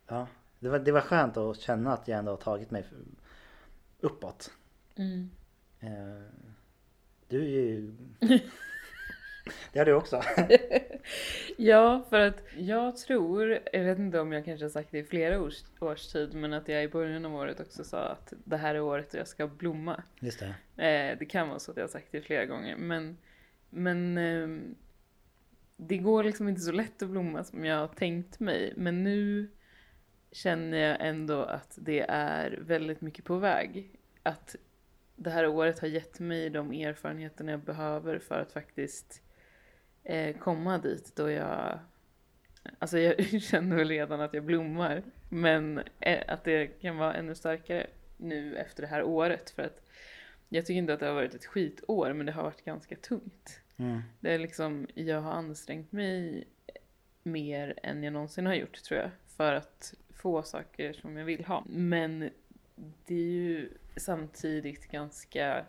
Ja, 0.08 0.28
det 0.60 0.70
var, 0.70 0.80
det 0.80 0.92
var 0.92 1.02
skönt 1.02 1.38
att 1.38 1.60
känna 1.60 1.94
att 1.94 2.08
jag 2.08 2.20
ändå 2.20 2.32
har 2.32 2.38
tagit 2.38 2.72
mig 2.72 2.86
uppåt. 4.00 4.52
Mm. 4.96 5.30
Eh, 5.80 6.24
du 7.28 7.42
är 7.42 7.50
ju... 7.50 7.92
det 9.74 9.80
har 9.80 9.86
du 9.86 9.94
också. 9.94 10.22
Ja, 11.58 12.06
för 12.10 12.20
att 12.20 12.44
jag 12.58 12.98
tror, 12.98 13.60
jag 13.74 13.84
vet 13.84 14.00
inte 14.00 14.20
om 14.20 14.32
jag 14.32 14.46
kanske 14.46 14.66
har 14.66 14.70
sagt 14.70 14.92
det 14.92 14.98
i 14.98 15.04
flera 15.04 15.42
års, 15.42 15.64
års 15.80 16.08
tid, 16.08 16.34
men 16.34 16.54
att 16.54 16.68
jag 16.68 16.84
i 16.84 16.88
början 16.88 17.26
av 17.26 17.36
året 17.36 17.60
också 17.60 17.84
sa 17.84 18.00
att 18.00 18.34
det 18.44 18.58
här 18.58 18.76
är 18.76 18.82
året 18.82 19.12
då 19.12 19.18
jag 19.18 19.28
ska 19.28 19.48
blomma. 19.48 20.04
Just 20.20 20.40
det. 20.40 20.84
Eh, 20.88 21.18
det 21.20 21.26
kan 21.26 21.50
vara 21.50 21.60
så 21.60 21.72
att 21.72 21.78
jag 21.78 21.84
har 21.84 21.90
sagt 21.90 22.08
det 22.12 22.22
flera 22.22 22.46
gånger, 22.46 22.78
men, 22.78 23.18
men 23.70 24.18
ehm, 24.18 24.76
det 25.77 25.98
går 25.98 26.24
liksom 26.24 26.50
inte 26.50 26.62
så 26.62 26.72
lätt 26.72 27.01
att 27.01 27.10
blomma 27.10 27.44
som 27.44 27.65
jag 27.65 27.77
har 27.79 27.88
tänkt 27.88 28.39
mig. 28.39 28.74
Men 28.77 29.03
nu 29.03 29.50
känner 30.32 30.77
jag 30.77 30.98
ändå 31.08 31.44
att 31.44 31.77
det 31.82 32.05
är 32.10 32.60
väldigt 32.62 33.01
mycket 33.01 33.25
på 33.25 33.36
väg. 33.36 33.89
Att 34.24 34.55
det 35.15 35.29
här 35.29 35.48
året 35.48 35.79
har 35.79 35.88
gett 35.88 36.20
mig 36.20 36.50
de 36.50 36.72
erfarenheterna 36.72 37.51
jag 37.51 37.60
behöver 37.60 38.20
för 38.20 38.39
att 38.39 38.51
faktiskt 38.51 39.22
eh, 40.03 40.38
komma 40.38 40.77
dit 40.77 41.15
då 41.15 41.29
jag 41.29 41.79
Alltså 42.79 43.00
jag 43.00 43.41
känner 43.41 43.75
väl 43.75 43.88
redan 43.88 44.22
att 44.22 44.34
jag 44.34 44.44
blommar 44.44 45.03
men 45.29 45.82
eh, 46.00 46.24
att 46.27 46.44
det 46.44 46.67
kan 46.67 46.98
vara 46.98 47.13
ännu 47.13 47.36
starkare 47.36 47.88
nu 48.17 48.58
efter 48.58 48.82
det 48.82 48.88
här 48.88 49.03
året 49.03 49.50
för 49.50 49.63
att 49.63 49.82
jag 50.50 50.65
tycker 50.65 50.77
inte 50.77 50.94
att 50.94 51.00
det 51.00 51.05
har 51.05 51.13
varit 51.13 51.34
ett 51.34 51.46
skitår 51.46 52.13
men 52.13 52.25
det 52.25 52.32
har 52.32 52.44
varit 52.44 52.65
ganska 52.65 52.96
tungt. 52.96 53.62
Mm. 53.77 54.01
Det 54.20 54.34
är 54.34 54.39
liksom, 54.39 54.88
jag 54.94 55.22
har 55.22 55.32
ansträngt 55.32 55.91
mig 55.91 56.48
mer 57.24 57.79
än 57.84 58.03
jag 58.03 58.13
någonsin 58.13 58.46
har 58.46 58.53
gjort 58.53 58.84
tror 58.84 59.00
jag. 59.00 59.12
För 59.27 59.53
att 59.53 59.94
få 60.10 60.44
saker 60.44 60.94
som 60.94 61.17
jag 61.17 61.25
vill 61.25 61.46
ha. 61.46 61.63
Men 61.67 62.29
det 63.05 63.15
är 63.15 63.32
ju 63.32 63.70
samtidigt 63.98 64.91
ganska 64.91 65.65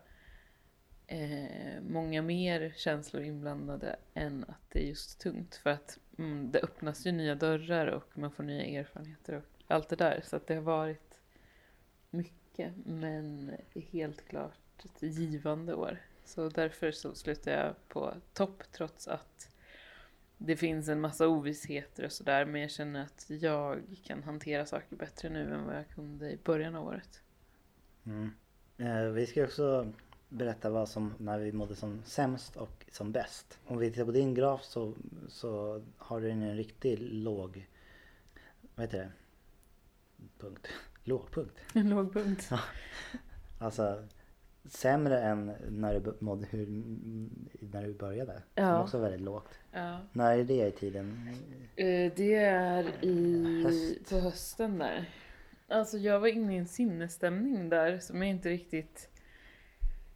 eh, 1.07 1.83
många 1.89 2.23
mer 2.23 2.73
känslor 2.77 3.23
inblandade 3.23 3.97
än 4.15 4.45
att 4.49 4.71
det 4.71 4.85
är 4.85 4.89
just 4.89 5.21
tungt. 5.21 5.57
För 5.57 5.71
att 5.71 5.99
mm, 6.19 6.51
det 6.51 6.61
öppnas 6.61 7.07
ju 7.07 7.13
nya 7.13 7.35
dörrar 7.35 7.87
och 7.87 8.19
man 8.19 8.33
får 8.33 8.43
nya 8.43 8.81
erfarenheter 8.81 9.35
och 9.35 9.45
allt 9.67 9.89
det 9.89 9.97
där. 9.97 10.21
Så 10.25 10.37
att 10.37 10.47
det 10.47 10.55
har 10.55 10.63
varit 10.63 11.21
mycket 12.11 12.73
men 12.85 13.53
helt 13.93 14.29
klart 14.29 14.85
ett 14.85 15.03
givande 15.03 15.75
år. 15.75 16.01
Så 16.27 16.49
därför 16.49 16.93
så 16.93 17.15
slutar 17.15 17.53
jag 17.53 17.89
på 17.89 18.15
topp 18.33 18.63
trots 18.73 19.09
att 19.09 19.49
det 20.39 20.57
finns 20.57 20.89
en 20.89 21.01
massa 21.01 21.29
ovissheter 21.29 22.05
och 22.05 22.13
sådär 22.13 22.45
men 22.45 22.61
jag 22.61 22.71
känner 22.71 23.03
att 23.03 23.27
jag 23.29 23.83
kan 24.05 24.23
hantera 24.23 24.67
saker 24.67 24.97
bättre 24.97 25.29
nu 25.29 25.55
än 25.55 25.65
vad 25.65 25.77
jag 25.77 25.89
kunde 25.89 26.31
i 26.31 26.39
början 26.45 26.75
av 26.75 26.87
året. 26.87 27.21
Mm. 28.05 28.31
Eh, 28.79 29.13
vi 29.13 29.27
ska 29.27 29.45
också 29.45 29.93
berätta 30.29 30.71
vad 30.71 30.89
som, 30.89 31.15
när 31.19 31.39
vi 31.39 31.53
mådde 31.53 31.77
som 31.77 32.03
sämst 32.05 32.57
och 32.57 32.87
som 32.93 33.13
bäst. 33.13 33.59
Om 33.67 33.79
vi 33.79 33.91
tittar 33.91 34.05
på 34.05 34.13
din 34.13 34.35
graf 34.35 34.65
så, 34.65 34.95
så 35.29 35.83
har 35.97 36.21
du 36.21 36.31
en 36.31 36.57
riktig 36.57 36.99
låg, 37.01 37.69
vad 38.75 38.87
heter 38.87 38.99
det? 38.99 39.13
Punkt. 40.39 40.69
Lågpunkt. 41.05 41.59
En 41.75 41.91
låg 41.91 42.13
punkt. 42.13 42.51
Alltså 43.59 44.09
sämre 44.69 45.21
än 45.21 45.53
när 45.71 46.01
du, 46.01 46.15
mådde, 46.21 46.47
hur, 46.51 46.67
när 47.73 47.83
du 47.83 47.95
började. 47.95 48.33
Det 48.33 48.63
Ja. 48.63 48.73
var 48.73 48.83
också 48.83 48.99
väldigt 48.99 49.21
lågt. 49.21 49.59
Ja. 49.73 49.99
När 50.13 50.39
är 50.39 50.45
det 50.45 50.67
i 50.67 50.71
tiden? 50.71 51.29
Eh, 51.77 52.13
Det 52.17 52.35
är 52.35 53.05
i, 53.05 53.63
Höst. 53.65 54.11
på 54.11 54.19
hösten 54.19 54.79
där. 54.79 55.11
Alltså 55.69 55.99
jag 55.99 56.21
var 56.21 56.29
inne 56.29 56.55
i 56.55 56.59
en 56.59 56.67
sinnesstämning 56.67 57.69
där 57.69 57.99
som 57.99 58.17
jag 58.23 58.31
inte 58.31 58.49
riktigt 58.49 59.09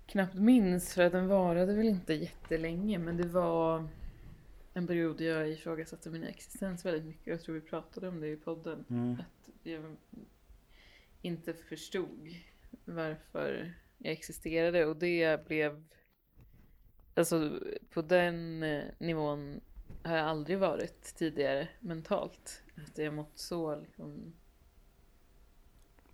knappt 0.06 0.34
minns 0.34 0.94
för 0.94 1.02
att 1.02 1.12
den 1.12 1.28
varade 1.28 1.74
väl 1.74 1.86
inte 1.88 2.14
jättelänge 2.14 2.98
men 2.98 3.16
det 3.16 3.28
var 3.28 3.88
en 4.74 4.86
period 4.86 5.18
där 5.18 5.24
jag 5.24 5.48
ifrågasatte 5.50 6.10
min 6.10 6.24
existens 6.24 6.84
väldigt 6.84 7.04
mycket. 7.04 7.26
Jag 7.26 7.40
tror 7.40 7.54
vi 7.54 7.60
pratade 7.60 8.08
om 8.08 8.20
det 8.20 8.28
i 8.28 8.36
podden. 8.36 8.84
Mm. 8.90 9.12
Att 9.20 9.50
jag 9.62 9.96
inte 11.22 11.54
förstod 11.54 12.28
varför 12.84 13.72
jag 14.02 14.12
existerade 14.12 14.86
och 14.86 14.96
det 14.96 15.46
blev 15.46 15.84
Alltså 17.14 17.60
på 17.90 18.02
den 18.02 18.62
eh, 18.62 18.84
nivån 18.98 19.60
har 20.02 20.16
jag 20.16 20.26
aldrig 20.26 20.58
varit 20.58 21.02
tidigare 21.02 21.68
mentalt. 21.80 22.62
Att 22.86 22.98
jag 22.98 23.14
mått 23.14 23.38
så 23.38 23.80
liksom 23.80 24.32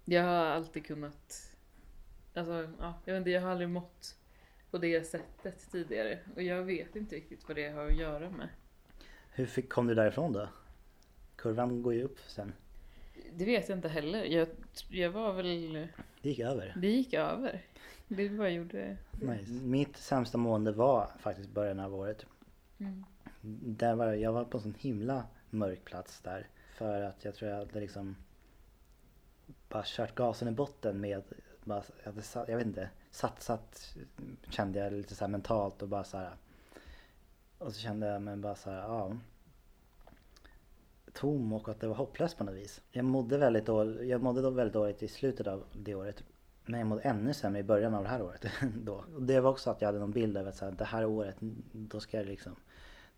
Jag 0.05 0.23
har 0.23 0.45
alltid 0.47 0.87
kunnat 0.87 1.53
Alltså 2.35 2.69
ja, 2.81 2.95
jag 3.05 3.15
vet 3.15 3.21
inte, 3.21 3.31
jag 3.31 3.43
har 3.43 3.51
aldrig 3.51 3.69
mått 3.69 4.19
på 4.71 4.79
det 4.79 5.05
sättet 5.05 5.71
tidigare 5.71 6.19
och 6.35 6.43
jag 6.43 6.63
vet 6.63 6.97
inte 6.97 7.17
riktigt 7.17 7.49
vad 7.49 7.57
det 7.57 7.69
har 7.69 7.87
att 7.87 7.97
göra 7.97 8.31
med. 8.31 8.49
Hur 9.31 9.47
fick, 9.47 9.69
kom 9.69 9.87
du 9.87 9.95
därifrån 9.95 10.33
då? 10.33 10.49
Kurvan 11.37 11.83
går 11.83 11.95
ju 11.95 12.03
upp 12.03 12.19
sen. 12.27 12.53
Det 13.33 13.45
vet 13.45 13.69
jag 13.69 13.79
inte 13.79 13.89
heller. 13.89 14.25
Jag, 14.25 14.49
jag 14.91 15.11
var 15.11 15.33
väl 15.33 15.89
Det 16.23 16.29
gick 16.29 16.39
över. 16.39 16.75
Det 16.77 16.89
gick 16.89 17.15
över. 17.15 17.63
Det 18.09 18.29
bara 18.29 18.51
gjorde... 18.51 18.97
Nice. 19.11 19.53
Mitt 19.53 19.97
sämsta 19.97 20.39
mående 20.39 20.73
var 20.73 21.11
faktiskt 21.19 21.51
början 21.51 21.81
av 21.81 21.95
året. 21.95 22.27
Mm. 22.79 23.05
Där 23.61 23.95
var, 23.95 24.13
jag 24.13 24.33
var 24.33 24.45
på 24.45 24.59
en 24.59 24.63
sån 24.63 24.75
himla 24.79 25.25
mörk 25.51 25.85
plats 25.85 26.21
där. 26.21 26.47
För 26.75 27.03
att 27.03 27.25
jag 27.25 27.35
tror 27.35 27.51
jag 27.51 27.59
hade 27.59 27.81
liksom 27.81 28.17
bara 29.69 29.83
kört 29.87 30.15
gasen 30.15 30.49
i 30.49 30.53
botten 30.53 31.01
med, 31.01 31.23
bara, 31.65 31.83
jag, 32.05 32.13
hade, 32.13 32.51
jag 32.53 32.57
vet 32.57 32.67
inte, 32.67 32.91
satsat 33.11 33.97
kände 34.51 34.79
jag 34.79 34.93
lite 34.93 35.15
så 35.15 35.25
här 35.25 35.31
mentalt 35.31 35.83
och 35.83 35.89
bara 35.89 36.05
så 36.05 36.19
här. 36.19 36.37
Och 37.59 37.73
så 37.73 37.81
kände 37.81 38.07
jag 38.07 38.23
mig 38.23 38.37
bara 38.37 38.55
så 38.55 38.71
här, 38.71 38.79
ja. 38.79 39.17
Tom 41.17 41.53
och 41.53 41.69
att 41.69 41.81
det 41.81 41.89
var 41.89 41.95
hopplöst 41.95 42.39
på 42.39 42.45
något 42.45 42.55
vis. 42.55 42.81
Jag 42.91 43.05
mådde 43.05 43.39
väldigt 43.39 43.67
dåligt, 43.67 44.09
jag 44.09 44.23
mådde 44.23 44.43
då 44.43 44.51
väldigt 44.51 44.75
dåligt 44.75 45.03
i 45.03 45.09
slutet 45.09 45.47
av 45.47 45.65
det 45.73 45.95
året. 45.95 46.25
Men 46.65 46.81
jag 46.81 46.87
mådde 46.87 47.03
ännu 47.03 47.35
sämre 47.35 47.61
i 47.61 47.63
början 47.63 47.95
av 47.95 48.03
det 48.03 48.09
här 48.09 48.23
året. 48.23 48.47
då. 48.77 49.05
Och 49.15 49.23
det 49.23 49.41
var 49.41 49.51
också 49.51 49.71
att 49.71 49.81
jag 49.81 49.89
hade 49.89 49.99
någon 49.99 50.13
bild 50.13 50.37
av 50.37 50.49
att 50.49 50.57
så 50.57 50.65
här, 50.65 50.73
det 50.73 50.85
här 50.85 51.07
året, 51.07 51.37
då 51.73 52.01
ska 52.01 52.17
jag 52.17 52.27
liksom, 52.27 52.57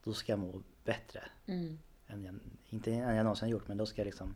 då 0.05 0.13
ska 0.13 0.33
jag 0.33 0.39
må 0.39 0.63
bättre. 0.85 1.23
Mm. 1.47 1.79
Än 2.07 2.25
jag, 2.25 2.35
inte 2.69 2.93
än 2.93 3.17
jag 3.17 3.25
någonsin 3.25 3.47
har 3.47 3.53
gjort, 3.53 3.69
men 3.69 3.77
då 3.77 3.87
ska 3.87 4.01
jag 4.01 4.07
liksom 4.07 4.35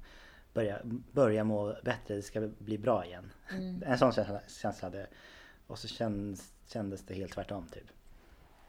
börja, 0.55 0.81
börja 1.13 1.45
må 1.45 1.77
bättre, 1.85 2.15
det 2.15 2.23
ska 2.23 2.49
bli 2.59 2.79
bra 2.79 3.05
igen. 3.05 3.33
Mm. 3.51 3.83
En 3.87 3.99
sån 3.99 4.13
känsla, 4.13 4.41
känsla 4.49 4.87
hade 4.87 4.99
jag. 4.99 5.09
Och 5.67 5.79
så 5.79 5.89
kändes, 5.89 6.53
kändes 6.67 7.03
det 7.03 7.15
helt 7.15 7.33
tvärtom 7.33 7.67
typ. 7.67 7.87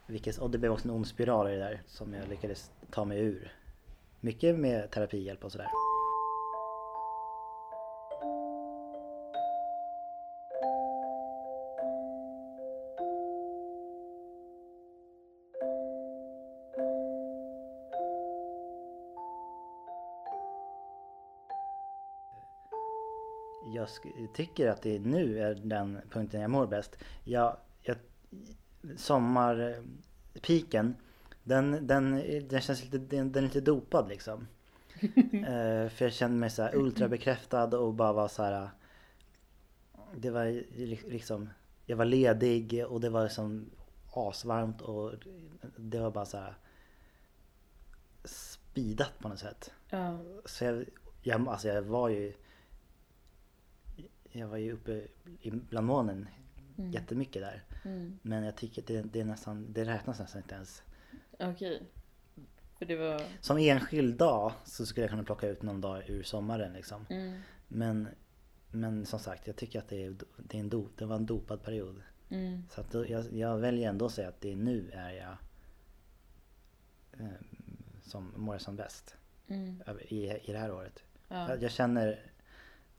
Vilket, 0.06 0.38
och 0.38 0.50
det 0.50 0.58
blev 0.58 0.72
också 0.72 0.88
en 0.88 0.94
ond 0.94 1.06
spiral 1.06 1.48
i 1.48 1.52
det 1.52 1.58
där 1.58 1.82
som 1.86 2.14
jag 2.14 2.28
lyckades 2.28 2.70
ta 2.90 3.04
mig 3.04 3.18
ur. 3.18 3.52
Mycket 4.24 4.58
med 4.58 4.90
terapihjälp 4.90 5.44
och 5.44 5.52
sådär. 5.52 5.70
Jag 23.74 23.88
tycker 24.34 24.68
att 24.68 24.82
det 24.82 24.98
nu 24.98 25.38
är 25.38 25.54
den 25.54 25.98
punkten 26.10 26.40
jag 26.40 26.50
mår 26.50 26.66
bäst. 26.66 26.96
Jag, 27.24 27.56
jag, 27.82 27.96
sommarpiken, 28.96 30.94
den, 31.44 31.86
den, 31.86 32.22
den 32.48 32.60
känns 32.60 32.84
lite, 32.84 32.98
den, 32.98 33.32
den 33.32 33.44
är 33.44 33.48
lite 33.48 33.60
dopad 33.60 34.08
liksom. 34.08 34.46
Eh, 35.32 35.88
för 35.88 36.04
jag 36.04 36.12
kände 36.12 36.36
mig 36.36 36.50
så 36.50 36.62
här 36.62 36.74
ultra 36.76 37.08
bekräftad 37.08 37.78
och 37.78 37.94
bara 37.94 38.12
var 38.12 38.28
så 38.28 38.42
här. 38.42 38.68
Det 40.16 40.30
var 40.30 40.44
li- 40.46 41.00
liksom, 41.08 41.48
jag 41.86 41.96
var 41.96 42.04
ledig 42.04 42.84
och 42.88 43.00
det 43.00 43.10
var 43.10 43.22
liksom 43.24 43.70
asvarmt 44.12 44.80
och 44.80 45.12
det 45.76 45.98
var 46.00 46.10
bara 46.10 46.24
så 46.24 46.36
här 46.38 46.54
speedat 48.24 49.18
på 49.18 49.28
något 49.28 49.38
sätt. 49.38 49.70
Ja. 49.90 50.18
Så 50.44 50.64
jag, 50.64 50.84
jag, 51.22 51.48
alltså 51.48 51.68
jag 51.68 51.82
var 51.82 52.08
ju 52.08 52.32
Jag 54.32 54.48
var 54.48 54.56
ju 54.56 54.72
uppe 54.72 55.06
bland 55.42 55.86
molnen 55.86 56.28
Mm. 56.78 56.90
jättemycket 56.92 57.42
där. 57.42 57.62
Mm. 57.84 58.18
Men 58.22 58.44
jag 58.44 58.56
tycker 58.56 58.82
det, 58.86 59.02
det 59.02 59.20
är 59.20 59.24
nästan, 59.24 59.66
det 59.72 59.84
räknas 59.84 60.18
nästan 60.18 60.42
inte 60.42 60.54
ens. 60.54 60.82
Okej. 61.40 61.82
För 62.78 62.86
det 62.86 62.96
var... 62.96 63.22
Som 63.40 63.58
enskild 63.58 64.18
dag 64.18 64.52
så 64.64 64.86
skulle 64.86 65.04
jag 65.04 65.10
kunna 65.10 65.24
plocka 65.24 65.48
ut 65.48 65.62
någon 65.62 65.80
dag 65.80 66.10
ur 66.10 66.22
sommaren 66.22 66.72
liksom. 66.72 67.06
Mm. 67.10 67.40
Men, 67.68 68.08
men 68.70 69.06
som 69.06 69.18
sagt, 69.18 69.46
jag 69.46 69.56
tycker 69.56 69.78
att 69.78 69.88
det, 69.88 70.04
är, 70.04 70.16
det, 70.36 70.56
är 70.56 70.60
en 70.60 70.68
dop, 70.68 70.90
det 70.96 71.06
var 71.06 71.16
en 71.16 71.26
dopad 71.26 71.62
period. 71.62 72.02
Mm. 72.28 72.62
Så 72.70 72.80
att 72.80 72.90
då, 72.90 73.08
jag, 73.08 73.32
jag 73.32 73.58
väljer 73.58 73.88
ändå 73.88 74.06
att 74.06 74.12
säga 74.12 74.28
att 74.28 74.40
det 74.40 74.52
är 74.52 74.56
nu 74.56 74.90
är 74.92 75.10
jag 75.10 75.36
eh, 77.20 77.32
som 78.02 78.32
mår 78.36 78.58
som 78.58 78.76
bäst 78.76 79.16
Mm. 79.48 79.82
i, 80.00 80.30
i 80.44 80.52
det 80.52 80.58
här 80.58 80.72
året. 80.72 81.04
Ja. 81.28 81.48
Jag, 81.48 81.62
jag 81.62 81.70
känner 81.70 82.20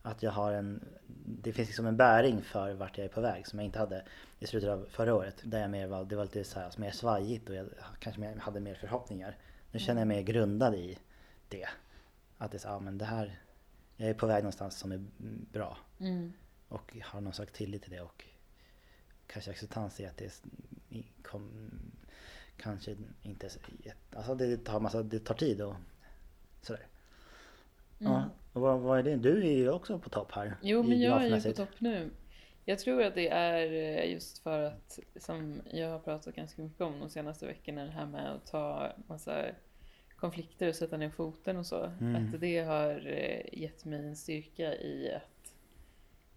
att 0.05 0.23
jag 0.23 0.31
har 0.31 0.53
en, 0.53 0.83
det 1.25 1.53
finns 1.53 1.67
liksom 1.67 1.85
en 1.85 1.97
bäring 1.97 2.41
för 2.41 2.73
vart 2.73 2.97
jag 2.97 3.05
är 3.05 3.09
på 3.09 3.21
väg 3.21 3.47
som 3.47 3.59
jag 3.59 3.65
inte 3.65 3.79
hade 3.79 4.05
i 4.39 4.47
slutet 4.47 4.69
av 4.69 4.87
förra 4.89 5.15
året. 5.15 5.35
Där 5.43 5.61
jag 5.61 5.69
mer 5.69 5.87
var, 5.87 6.05
det 6.05 6.15
var 6.15 6.23
lite 6.23 6.43
så 6.43 6.59
här, 6.59 6.73
mer 6.77 6.91
svajigt 6.91 7.49
och 7.49 7.55
jag 7.55 7.69
kanske 7.99 8.21
mer, 8.21 8.35
hade 8.35 8.59
mer 8.59 8.75
förhoppningar. 8.75 9.37
Nu 9.71 9.79
känner 9.79 10.01
jag 10.01 10.07
mig 10.07 10.23
grundad 10.23 10.75
i 10.75 10.97
det. 11.49 11.67
Att 12.37 12.51
det 12.51 12.57
är 12.57 12.59
så, 12.59 12.67
ja 12.67 12.79
men 12.79 12.97
det 12.97 13.05
här, 13.05 13.39
jag 13.95 14.09
är 14.09 14.13
på 14.13 14.27
väg 14.27 14.43
någonstans 14.43 14.77
som 14.77 14.91
är 14.91 15.05
bra. 15.53 15.77
Mm. 15.99 16.33
Och 16.67 16.95
har 17.03 17.21
någon 17.21 17.33
slags 17.33 17.51
tillit 17.51 17.81
till 17.81 17.91
det 17.91 18.01
och 18.01 18.25
kanske 19.27 19.51
acceptans 19.51 19.99
i 19.99 20.05
att 20.05 20.17
det 20.17 20.25
är, 20.89 21.03
kom, 21.21 21.71
kanske 22.57 22.95
inte, 23.21 23.49
alltså 24.15 24.35
det 24.35 24.57
tar 24.57 24.79
massa, 24.79 25.03
det 25.03 25.19
tar 25.19 25.35
tid 25.35 25.61
och 25.61 25.75
sådär. 26.61 26.87
Mm. 27.99 28.13
Ja. 28.13 28.29
Vad, 28.59 28.79
vad 28.79 28.99
är 28.99 29.03
det? 29.03 29.15
Du 29.15 29.47
är 29.47 29.51
ju 29.51 29.69
också 29.69 29.99
på 29.99 30.09
topp 30.09 30.31
här. 30.31 30.57
Jo, 30.61 30.83
men 30.83 31.01
jag 31.01 31.25
är 31.25 31.35
ju 31.35 31.41
på 31.41 31.53
topp 31.53 31.79
nu. 31.79 32.09
Jag 32.65 32.79
tror 32.79 33.03
att 33.03 33.15
det 33.15 33.29
är 33.29 33.71
eh, 33.71 34.11
just 34.11 34.39
för 34.39 34.63
att, 34.63 34.99
som 35.15 35.61
jag 35.71 35.89
har 35.89 35.99
pratat 35.99 36.35
ganska 36.35 36.61
mycket 36.61 36.81
om 36.81 36.99
de 36.99 37.09
senaste 37.09 37.45
veckorna, 37.45 37.85
det 37.85 37.91
här 37.91 38.05
med 38.05 38.31
att 38.31 38.45
ta 38.45 38.91
massa 39.07 39.45
konflikter 40.15 40.67
och 40.69 40.75
sätta 40.75 40.97
ner 40.97 41.09
foten 41.09 41.57
och 41.57 41.65
så. 41.65 41.83
Mm. 41.83 42.15
Att 42.15 42.41
det 42.41 42.59
har 42.59 43.07
eh, 43.07 43.61
gett 43.61 43.85
mig 43.85 43.99
en 43.99 44.15
styrka 44.15 44.75
i 44.75 45.11
att 45.15 45.55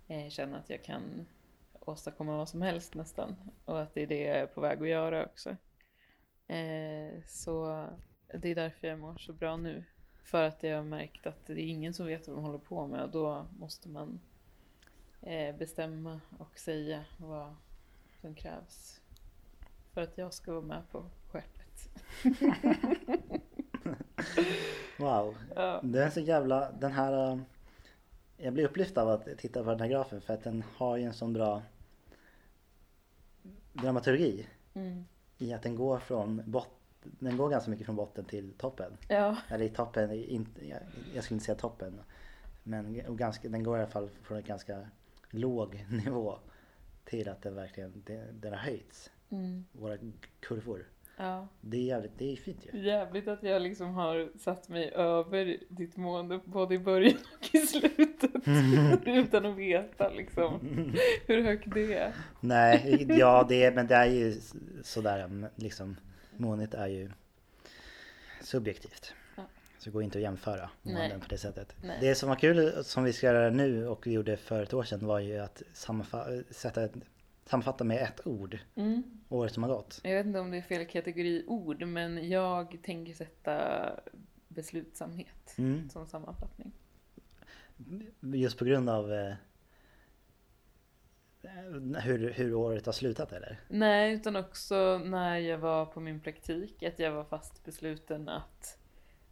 eh, 0.09 0.29
känna 0.29 0.59
att 0.59 0.71
jag 0.71 0.85
kan 0.85 1.27
åstadkomma 1.73 2.37
vad 2.37 2.49
som 2.49 2.63
helst 2.63 2.95
nästan. 2.95 3.37
Och 3.65 3.81
att 3.83 3.95
det 3.95 4.03
är 4.03 4.07
det 4.07 4.21
jag 4.21 4.37
är 4.37 4.47
på 4.47 4.61
väg 4.61 4.83
att 4.83 4.89
göra 4.89 5.25
också. 5.25 5.51
Eh, 6.47 7.23
så 7.27 7.87
det 8.35 8.49
är 8.49 8.55
därför 8.55 8.87
jag 8.87 8.99
mår 8.99 9.17
så 9.19 9.33
bra 9.33 9.57
nu. 9.57 9.85
För 10.29 10.43
att 10.43 10.63
jag 10.63 10.77
har 10.77 10.85
märkt 10.85 11.27
att 11.27 11.47
det 11.47 11.53
är 11.53 11.59
ingen 11.59 11.95
som 11.95 12.07
vet 12.07 12.29
vad 12.29 12.37
de 12.37 12.45
håller 12.45 12.59
på 12.59 12.87
med 12.87 13.03
och 13.03 13.11
då 13.11 13.47
måste 13.59 13.89
man 13.89 14.21
eh, 15.23 15.57
bestämma 15.57 16.21
och 16.39 16.59
säga 16.59 17.05
vad 17.17 17.55
som 18.21 18.35
krävs 18.35 19.01
för 19.93 20.01
att 20.01 20.19
jag 20.19 20.35
ska 20.35 20.53
vara 20.53 20.63
med 20.65 20.83
på 20.91 21.05
skeppet. 21.31 21.89
Wow. 24.99 25.37
Ja. 25.57 25.81
Det 25.83 26.03
är 26.03 26.11
så 26.11 26.21
jävla, 26.21 26.71
den 26.73 26.93
här... 26.93 27.33
äh, 27.33 27.39
Jag 28.37 28.53
blir 28.55 28.65
upplyft 28.65 28.99
av 28.99 29.09
att 29.09 29.39
titta 29.39 29.65
på 29.65 29.71
den 29.71 29.81
här 29.81 29.89
grafen 29.89 30.21
för 30.21 30.35
att 30.35 30.45
den 30.45 30.65
har 30.77 30.97
ju 30.97 31.05
en 31.05 31.15
sån 31.15 31.33
bra 31.33 31.63
dramaturgi 33.73 34.47
Mm. 34.75 35.05
i 35.39 35.53
att 35.53 35.63
den 35.63 35.77
går 35.77 35.99
från 35.99 36.43
bot, 36.51 36.69
den 37.03 37.37
går 37.37 37.49
ganska 37.51 37.71
mycket 37.71 37.87
från 37.87 37.97
botten 37.97 38.25
till 38.25 38.53
toppen. 38.59 38.93
Ja. 39.09 39.37
Eller 39.49 39.65
i 39.65 39.69
toppen, 39.69 40.11
i- 40.13 40.35
inte, 40.35 40.69
jag, 40.69 40.79
jag 41.15 41.25
skulle 41.25 41.37
inte 41.37 41.45
säga 41.47 41.59
toppen. 41.59 42.01
Men 42.63 43.17
ganska, 43.17 43.49
den 43.49 43.63
går 43.65 43.77
i 43.79 43.81
alla 43.81 43.91
fall 43.91 44.11
från 44.23 44.39
en 44.39 44.45
ganska 44.45 44.89
låg 45.31 45.85
nivå 46.05 46.39
till 47.05 47.29
att 47.29 47.43
den 47.43 47.55
verkligen, 47.55 48.03
den, 48.07 48.41
den 48.41 48.53
har 48.53 48.59
höjts. 48.61 49.11
Mm. 49.31 49.65
Våra 49.73 49.99
kurvor. 50.41 50.87
ja. 51.17 51.49
Det 51.61 51.77
är 51.77 51.83
jävligt, 51.83 52.19
det 52.19 52.33
är 52.33 52.37
fint 52.37 52.67
ju. 52.73 52.81
Jävligt 52.81 53.29
att 53.29 53.43
jag 53.43 53.63
liksom 53.63 53.95
har 53.95 54.29
satt 54.39 54.69
mig 54.69 54.91
över 54.95 55.57
ditt 55.69 55.97
mående 55.97 56.41
både 56.45 56.75
i 56.75 56.79
början 56.79 57.17
och 57.41 57.55
i 57.55 57.59
slutet. 57.59 58.31
utan 59.07 59.47
att 59.47 59.57
veta 59.57 60.09
liksom 60.09 60.61
hur 61.27 61.43
högt 61.43 61.75
det 61.75 61.95
är. 61.95 62.13
Nej, 62.41 63.07
ja 63.19 63.47
det 63.49 63.65
är, 63.65 63.73
men 63.75 63.87
det 63.87 63.95
är 63.95 64.07
ju 64.07 64.35
sådär 64.83 65.49
liksom 65.57 65.97
Månet 66.39 66.75
är 66.75 66.87
ju 66.87 67.11
subjektivt. 68.43 69.15
Ja. 69.37 69.43
Så 69.79 69.85
det 69.85 69.91
går 69.91 70.03
inte 70.03 70.19
att 70.19 70.23
jämföra 70.23 70.71
Nej. 70.83 70.95
månen 70.95 71.21
på 71.21 71.27
det 71.29 71.39
sättet. 71.39 71.75
Nej. 71.83 71.99
Det 72.01 72.15
som 72.15 72.29
var 72.29 72.37
kul 72.37 72.85
som 72.85 73.05
vi 73.05 73.13
ska 73.13 73.27
göra 73.27 73.51
nu 73.51 73.87
och 73.89 74.07
vi 74.07 74.13
gjorde 74.13 74.37
för 74.37 74.63
ett 74.63 74.75
år 74.75 74.83
sedan 74.83 75.07
var 75.07 75.19
ju 75.19 75.39
att 75.39 75.63
sätta 76.51 76.89
sammanfatta 77.45 77.85
med 77.85 78.03
ett 78.03 78.27
ord 78.27 78.59
Mm. 78.75 79.03
året 79.29 79.53
som 79.55 79.63
har 79.63 79.71
gått. 79.71 80.01
Jag 80.05 80.15
vet 80.17 80.27
inte 80.27 80.39
om 80.41 80.51
det 80.51 80.57
är 80.57 80.63
fel 80.63 80.87
kategori 80.87 81.45
ord, 81.47 81.83
men 81.83 82.29
jag 82.29 82.79
tänker 82.83 83.15
sätta 83.15 83.91
beslutsamhet 84.49 85.55
Mm. 85.59 85.91
som 85.91 86.07
sammanfattning. 86.07 86.73
Just 88.21 88.59
på 88.59 88.65
grund 88.65 88.89
av 88.91 89.13
eh, 89.13 89.35
Eh, 91.43 92.01
hur, 92.01 92.31
hur 92.31 92.55
året 92.55 92.87
har 92.87 92.93
slutat 92.93 93.33
eller? 93.33 93.61
Nej, 93.69 94.15
utan 94.15 94.37
också 94.37 94.99
när 94.99 95.39
jag 95.39 95.59
var 95.59 95.87
på 95.87 96.01
min 96.01 96.21
praktik, 96.21 96.83
att 96.83 96.99
jag 96.99 97.13
var 97.13 97.25
fast 97.25 97.65
besluten 97.65 98.29
att 98.29 98.79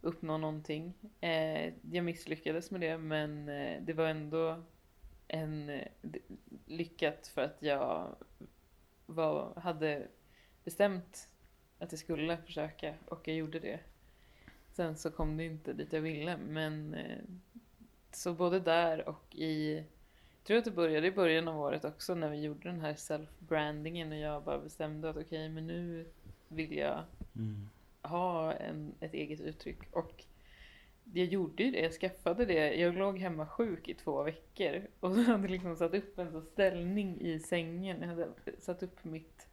uppnå 0.01 0.37
någonting. 0.37 0.93
Eh, 1.21 1.73
jag 1.91 2.05
misslyckades 2.05 2.71
med 2.71 2.81
det, 2.81 2.97
men 2.97 3.49
eh, 3.49 3.81
det 3.81 3.93
var 3.93 4.05
ändå 4.05 4.63
en 5.27 5.69
eh, 5.69 5.87
lyckat 6.65 7.27
för 7.27 7.41
att 7.41 7.57
jag 7.59 8.15
var, 9.05 9.53
hade 9.55 10.07
bestämt 10.63 11.29
att 11.79 11.91
jag 11.91 11.99
skulle 11.99 12.37
försöka 12.37 12.93
och 13.05 13.27
jag 13.27 13.37
gjorde 13.37 13.59
det. 13.59 13.79
Sen 14.71 14.97
så 14.97 15.11
kom 15.11 15.37
det 15.37 15.45
inte 15.45 15.73
dit 15.73 15.93
jag 15.93 16.01
ville, 16.01 16.37
men 16.37 16.95
så 18.11 18.33
både 18.33 18.59
där 18.59 19.09
och 19.09 19.35
i 19.35 19.83
tror 20.47 20.57
att 20.57 20.65
det 20.65 20.71
började 20.71 21.07
i 21.07 21.11
början 21.11 21.47
av 21.47 21.59
året 21.59 21.85
också 21.85 22.15
när 22.15 22.29
vi 22.29 22.41
gjorde 22.41 22.69
den 22.69 22.81
här 22.81 22.93
self-brandingen 22.93 24.11
och 24.11 24.17
jag 24.17 24.43
bara 24.43 24.59
bestämde 24.59 25.09
att 25.09 25.17
okej, 25.17 25.49
men 25.49 25.67
nu 25.67 26.05
vill 26.47 26.77
jag 26.77 27.03
Mm. 27.35 27.69
ha 28.01 28.53
en, 28.53 28.93
ett 28.99 29.13
eget 29.13 29.41
uttryck. 29.41 29.79
Och 29.91 30.25
jag 31.13 31.25
gjorde 31.25 31.63
ju 31.63 31.71
det, 31.71 31.79
jag 31.79 31.93
skaffade 31.93 32.45
det. 32.45 32.75
Jag 32.75 32.95
låg 32.95 33.19
hemma 33.19 33.47
sjuk 33.47 33.87
i 33.87 33.93
två 33.93 34.23
veckor 34.23 34.87
och 34.99 35.15
hade 35.15 35.47
liksom 35.47 35.75
satt 35.75 35.93
upp 35.93 36.19
en 36.19 36.31
så 36.31 36.41
ställning 36.41 37.21
i 37.21 37.39
sängen. 37.39 38.01
Jag 38.01 38.07
hade 38.07 38.27
satt 38.59 38.83
upp 38.83 39.03
mitt, 39.03 39.47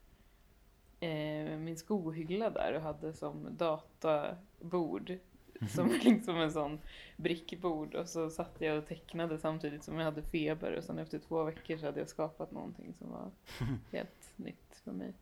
eh, 1.01 1.59
min 1.59 1.77
skohylla 1.77 2.51
där 2.51 2.73
och 2.73 2.83
hade 2.83 3.13
som 3.13 3.57
databord. 3.57 5.19
Som 5.75 5.89
liksom 5.89 6.37
en 6.37 6.53
sån 6.53 6.81
brickbord 7.17 7.95
och 7.95 8.09
så 8.09 8.31
satt 8.31 8.57
jag 8.59 8.79
och 8.79 8.87
tecknade 8.87 9.39
samtidigt 9.39 9.85
som 9.85 9.99
jag 9.99 10.05
hade 10.05 10.23
feber 10.23 10.73
och 10.73 10.85
sen 10.85 10.99
efter 10.99 11.19
två 11.19 11.45
veckor 11.45 11.77
så 11.77 11.87
hade 11.87 12.01
jag 12.01 12.09
skapat 12.09 12.51
någonting 12.51 12.95
som 12.95 13.11
var 13.11 13.31
helt 13.93 14.33
nytt 14.37 14.81
för 14.85 14.93
mig. 14.93 15.15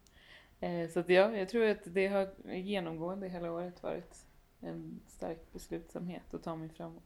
Eh, 0.60 0.90
så 0.90 1.00
att 1.00 1.08
ja, 1.08 1.36
jag 1.36 1.48
tror 1.48 1.66
att 1.66 1.82
det 1.84 2.06
har 2.06 2.28
genomgående 2.54 3.28
hela 3.28 3.52
året 3.52 3.82
varit 3.82 4.24
en 4.60 5.00
stark 5.06 5.52
beslutsamhet 5.52 6.34
att 6.34 6.42
ta 6.42 6.56
mig 6.56 6.68
framåt. 6.68 7.02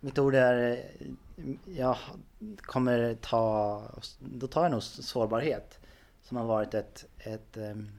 Mitt 0.00 0.18
ord 0.18 0.34
är, 0.34 0.90
jag 1.64 1.96
kommer 2.56 3.14
ta, 3.14 3.82
då 4.18 4.46
tar 4.46 4.62
jag 4.62 4.72
nog 4.72 4.82
sårbarhet. 4.82 5.78
Som 6.22 6.36
har 6.36 6.44
varit 6.44 6.74
ett, 6.74 7.06
ett 7.18 7.56
um, 7.56 7.90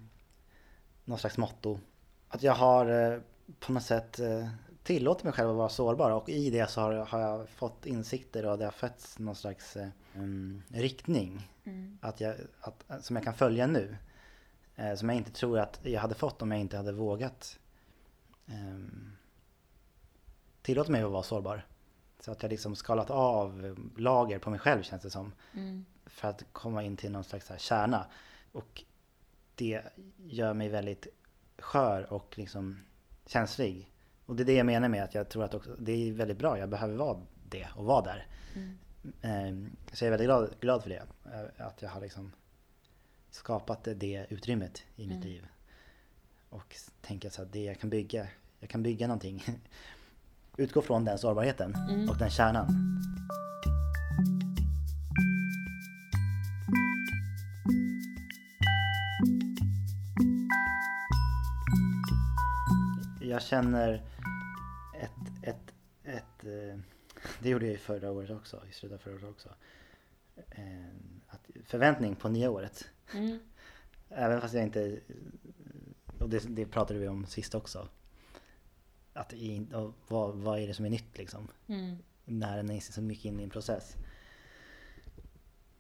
någon 1.06 1.17
slags 1.17 1.38
motto. 1.38 1.79
Att 2.27 2.43
jag 2.43 2.53
har 2.53 3.13
eh, 3.13 3.19
på 3.60 3.72
något 3.72 3.84
sätt 3.84 4.20
eh, 4.20 4.48
tillåtit 4.84 5.24
mig 5.24 5.34
själv 5.34 5.50
att 5.50 5.56
vara 5.56 5.70
sårbar 5.70 6.12
och 6.12 6.30
i 6.30 6.50
det 6.50 6.70
så 6.70 6.82
har, 6.82 6.94
har 6.94 7.20
jag 7.20 7.50
fått 7.50 7.86
insikter 7.86 8.46
och 8.46 8.58
det 8.58 8.66
har 8.66 8.72
fötts 8.72 9.20
någon 9.20 9.36
slags 9.36 9.78
mm, 10.13 10.63
riktning. 10.68 11.50
Att 12.02 12.22
jag, 12.22 12.36
att, 12.62 13.06
som 13.06 13.16
jag 13.16 13.26
kan 13.26 13.34
följa 13.34 13.68
nu. 13.68 13.98
Eh, 14.76 14.96
som 14.96 15.10
jag 15.10 15.18
inte 15.18 15.32
tror 15.32 15.60
att 15.60 15.80
jag 15.84 16.02
hade 16.02 16.16
fått 16.16 16.42
om 16.42 16.52
jag 16.52 16.60
inte 16.60 16.78
hade 16.78 16.92
vågat 16.92 17.60
um, 18.46 19.16
tillåta 20.62 20.92
mig 20.92 21.04
att 21.04 21.12
vara 21.12 21.24
sårbar. 21.24 21.66
Så 22.20 22.32
att 22.32 22.44
jag 22.44 22.50
liksom 22.50 22.76
skalat 22.76 23.10
av 23.10 23.76
lager 23.98 24.39
på 24.39 24.50
mig 24.50 24.60
själv 24.60 24.84
känns 24.84 25.04
det 25.04 25.10
som. 25.10 25.34
Mm. 25.54 25.86
För 26.06 26.28
att 26.28 26.44
komma 26.52 26.84
in 26.84 26.98
till 26.98 27.12
någon 27.12 27.24
slags 27.24 27.62
kärna. 27.62 28.06
Och 28.52 28.84
det 29.56 29.82
gör 30.18 30.54
mig 30.54 30.70
väldigt 30.70 31.08
skör 31.58 32.13
och 32.13 32.38
liksom 32.38 32.80
känslig. 33.26 33.90
Och 34.26 34.36
det 34.36 34.44
är 34.44 34.46
det 34.46 34.54
jag 34.54 34.66
menar 34.66 34.90
med 34.90 35.04
att 35.04 35.16
jag 35.16 35.30
tror 35.30 35.44
att 35.44 35.54
också, 35.54 35.76
det 35.80 35.92
är 35.92 36.12
väldigt 36.14 36.38
bra. 36.38 36.58
Jag 36.60 36.70
behöver 36.70 36.96
vara 36.96 37.20
det 37.50 37.68
och 37.76 37.86
vara 37.86 38.02
där. 38.06 38.28
Mm. 38.56 38.78
Ehm, 39.22 39.70
Så 39.94 40.04
jag 40.06 40.08
är 40.08 40.12
väldigt 40.12 40.28
glad, 40.28 40.50
glad 40.60 40.84
för 40.84 40.90
det. 40.90 41.04
eh, 41.26 41.66
Att 41.68 41.82
jag 41.82 41.90
har 41.90 42.02
liksom 42.02 42.32
skapat 43.32 43.88
det 43.96 44.26
utrymmet 44.30 44.84
i 44.96 45.08
mitt 45.08 45.16
Mm. 45.18 45.28
liv. 45.28 45.48
Och 46.50 46.76
tänka 47.02 47.30
så 47.30 47.42
att 47.42 47.52
det 47.52 47.64
jag 47.64 47.80
kan 47.80 47.90
bygga, 47.90 48.28
jag 48.60 48.70
kan 48.70 48.84
bygga 48.84 49.08
någonting. 49.08 49.44
Utgå 50.58 50.82
från 50.82 51.06
den 51.06 51.18
sårbarheten 51.18 51.76
Mm. 51.90 52.10
och 52.10 52.18
den 52.18 52.30
kärnan. 52.30 52.68
Jag 63.34 63.41
känner 63.41 64.04
ett, 65.00 65.12
ett, 65.43 65.74
ett 66.04 66.43
eh, 66.43 66.80
det 67.39 67.50
gjorde 67.50 67.65
jag 67.65 67.72
ju 67.72 67.78
förra 67.78 68.12
året 68.12 68.30
också, 68.30 68.63
i 68.69 68.74
slutet 68.74 68.96
av 68.96 69.02
förra 69.02 69.13
året 69.13 69.30
också. 69.30 69.50
Eh, 70.36 70.96
Att 71.28 71.50
förväntning 71.65 72.15
på 72.15 72.30
nya 72.30 72.50
året. 72.50 72.89
Mm. 73.13 73.39
Även 74.10 74.41
fast 74.41 74.54
jag 74.54 74.63
inte, 74.63 75.00
och 76.19 76.30
det, 76.30 76.43
det 76.48 76.65
pratade 76.65 77.00
vi 77.00 77.08
om 77.08 77.26
sist 77.26 77.56
också. 77.56 77.88
Att 79.13 79.34
i, 79.34 79.67
vad, 80.08 80.36
vad 80.36 80.60
är 80.60 80.67
det 80.67 80.74
som 80.74 80.86
är 80.86 80.89
nytt 80.89 81.17
liksom? 81.17 81.48
Mm. 81.67 81.98
När 82.26 82.58
den 82.58 82.69
är 82.69 82.80
så 82.80 83.02
mycket 83.02 83.26
inne 83.26 83.41
i 83.41 83.43
en 83.43 83.50
process. 83.50 83.96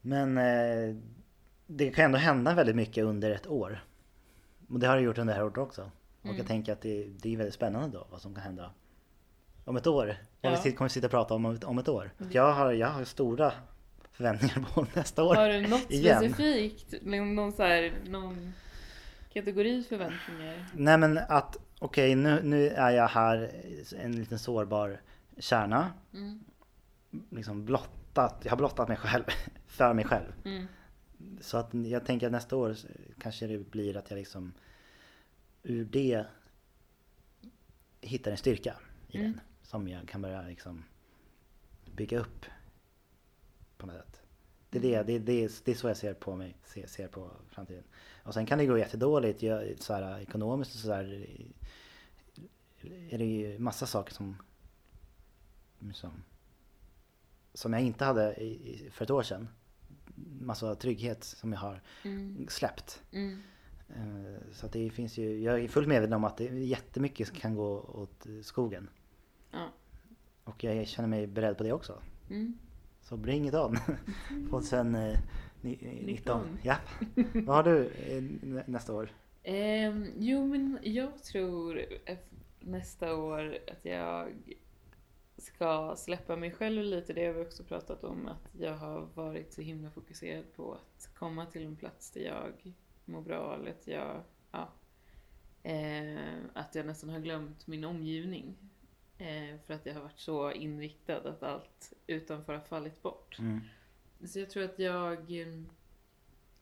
Men 0.01 0.37
eh, 0.37 0.95
det 1.67 1.91
kan 1.91 2.05
ändå 2.05 2.17
hända 2.17 2.53
väldigt 2.53 2.75
mycket 2.75 3.03
under 3.03 3.31
ett 3.31 3.47
år. 3.47 3.83
Och 4.69 4.79
det 4.79 4.87
har 4.87 4.95
det 4.95 5.01
gjort 5.01 5.17
under 5.17 5.33
det 5.33 5.37
här 5.39 5.45
året 5.45 5.57
också. 5.57 5.91
Och 6.23 6.29
Mm. 6.29 6.37
jag 6.37 6.47
tänker 6.47 6.73
att 6.73 6.81
det, 6.81 7.03
det 7.21 7.33
är 7.33 7.37
väldigt 7.37 7.53
spännande 7.55 7.97
då 7.97 8.07
vad 8.11 8.21
som 8.21 8.33
kan 8.33 8.43
hända 8.43 8.71
om 9.65 9.75
ett 9.77 9.87
år. 9.87 10.05
Vad 10.41 10.51
Ja. 10.53 10.61
vi 10.63 10.69
sit- 10.69 10.75
kommer 10.75 10.89
sitta 10.89 11.07
och 11.07 11.11
prata 11.11 11.33
om 11.33 11.45
om 11.65 11.77
ett- 11.79 11.87
år. 11.89 12.11
Jag 12.31 12.53
har, 12.53 12.71
jag 12.71 12.87
har 12.87 13.03
stora 13.03 13.51
förväntningar 14.11 14.67
på 14.73 14.85
nästa 14.93 15.23
år. 15.23 15.35
Har 15.35 15.49
du 15.49 15.61
något 15.67 15.91
Igen. 15.91 16.17
specifikt? 16.19 16.93
Någon, 17.03 17.51
så 17.51 17.63
här, 17.63 17.93
någon 18.05 18.53
kategori 19.33 19.83
förväntningar? 19.83 20.65
Nej 20.73 20.97
men 20.97 21.17
att 21.17 21.57
okej 21.79 22.15
nu, 22.15 22.41
nu 22.43 22.69
är 22.69 22.91
jag 22.91 23.07
här 23.07 23.51
en 23.99 24.11
liten 24.15 24.39
sårbar 24.39 25.01
kärna. 25.37 25.91
Mm. 26.13 26.43
Liksom 27.29 27.65
blottat, 27.65 28.41
jag 28.43 28.51
har 28.51 28.57
blottat 28.57 28.87
mig 28.87 28.97
själv 28.97 29.23
för 29.67 29.93
mig 29.93 30.05
själv. 30.05 30.33
Mm. 30.45 30.67
Så 31.41 31.57
att 31.57 31.73
jag 31.73 32.05
tänker 32.05 32.25
att 32.25 32.31
nästa 32.31 32.55
år 32.55 32.75
kanske 33.19 33.47
det 33.47 33.71
blir 33.71 33.97
att 33.97 34.09
jag 34.09 34.17
liksom 34.17 34.53
ur 35.63 35.85
det 35.85 36.25
hittar 38.01 38.31
en 38.31 38.37
styrka 38.37 38.75
i 39.07 39.17
Mm. 39.17 39.31
den. 39.31 39.41
Som 39.63 39.87
jag 39.87 40.07
kan 40.07 40.21
börja 40.21 40.41
liksom 40.41 40.83
bygga 41.95 42.19
upp 42.19 42.45
på 43.77 43.85
något 43.85 43.95
sätt. 43.95 44.21
Det 44.69 44.77
är, 44.77 44.81
det, 44.81 45.03
det, 45.03 45.19
det, 45.19 45.43
är, 45.43 45.51
det 45.65 45.71
är 45.71 45.75
så 45.75 45.87
jag 45.87 45.97
ser 45.97 46.13
på 46.13 46.35
mig, 46.35 46.57
ser, 46.65 46.87
ser 46.87 47.07
på 47.07 47.31
framtiden. 47.49 47.83
Och 48.23 48.33
sen 48.33 48.45
kan 48.45 48.57
det 48.57 48.65
gå 48.65 48.77
jättedåligt 48.77 49.43
jag, 49.43 49.73
så 49.79 49.93
här, 49.93 50.19
ekonomiskt 50.19 50.73
och 50.75 50.79
sådär. 50.81 51.27
Är 53.09 53.17
det 53.17 53.25
ju 53.25 53.59
massa 53.59 53.85
saker 53.85 54.13
som, 54.13 54.37
som, 55.93 56.23
som 57.53 57.73
jag 57.73 57.81
inte 57.81 58.05
hade 58.05 58.35
för 58.91 59.03
ett 59.05 59.11
år 59.11 59.23
sedan. 59.23 59.47
Massa 60.39 60.75
trygghet 60.75 61.23
som 61.23 61.53
jag 61.53 61.59
har 61.59 61.81
Mm. 62.03 62.47
släppt. 62.49 63.01
Mm. 63.11 63.43
Eh, 63.95 64.41
Så 64.51 64.67
det 64.67 64.89
finns 64.89 65.17
ju, 65.17 65.41
jag 65.41 65.59
är 65.63 65.67
fullt 65.67 65.87
medveten 65.87 66.13
om 66.13 66.23
att 66.23 66.37
det 66.37 66.47
är 66.47 66.53
jättemycket 66.53 67.27
som 67.27 67.37
kan 67.37 67.55
gå 67.55 67.79
åt 67.79 68.27
skogen. 68.41 68.89
Ja. 69.51 69.67
Och 70.43 70.63
jag 70.63 70.87
känner 70.87 71.09
mig 71.09 71.27
beredd 71.27 71.57
på 71.57 71.63
det 71.63 71.73
också. 71.73 72.01
Mm. 72.29 72.57
Så 73.01 73.17
bring 73.17 73.47
it 73.47 73.53
on! 73.53 73.77
2019. 74.49 75.21
19. 75.61 76.57
Ja. 76.63 76.75
Vad 77.33 77.55
har 77.55 77.63
du 77.63 77.87
eh, 77.87 78.23
nä- 78.41 78.63
nästa 78.67 78.93
år? 78.93 79.09
Ehm, 79.43 80.07
jo, 80.17 80.45
men 80.47 80.79
jag 80.83 81.23
tror 81.23 81.81
nästa 82.59 83.15
år 83.15 83.57
att 83.71 83.85
jag 83.85 84.27
ska 85.37 85.95
släppa 85.97 86.35
mig 86.35 86.51
själv 86.51 86.83
lite. 86.83 87.13
Det 87.13 87.25
har 87.25 87.33
vi 87.33 87.41
också 87.45 87.63
pratat 87.63 88.03
om, 88.03 88.27
att 88.27 88.49
jag 88.59 88.73
har 88.77 89.07
varit 89.13 89.53
så 89.53 89.61
himla 89.61 89.89
fokuserad 89.89 90.43
på 90.55 90.73
att 90.73 91.09
komma 91.15 91.45
till 91.45 91.65
en 91.65 91.75
plats 91.75 92.11
där 92.11 92.21
jag 92.21 92.75
mår 93.05 93.21
bra, 93.21 93.55
eller 93.55 93.71
att 93.71 93.87
jag, 93.87 94.23
ja, 94.51 94.69
eh, 95.63 96.37
att 96.53 96.75
jag 96.75 96.85
nästan 96.85 97.09
har 97.09 97.19
glömt 97.19 97.67
min 97.67 97.83
omgivning. 97.83 98.55
Eh, 99.17 99.59
för 99.65 99.73
att 99.73 99.85
jag 99.85 99.93
har 99.93 100.01
varit 100.01 100.19
så 100.19 100.51
inriktad 100.51 101.29
att 101.29 101.43
allt 101.43 101.93
utanför 102.07 102.53
har 102.53 102.61
fallit 102.61 103.01
bort. 103.01 103.39
Mm. 103.39 103.61
Så 104.25 104.39
jag 104.39 104.49
tror 104.49 104.63
att 104.63 104.79
jag 104.79 105.41
eh, 105.41 105.63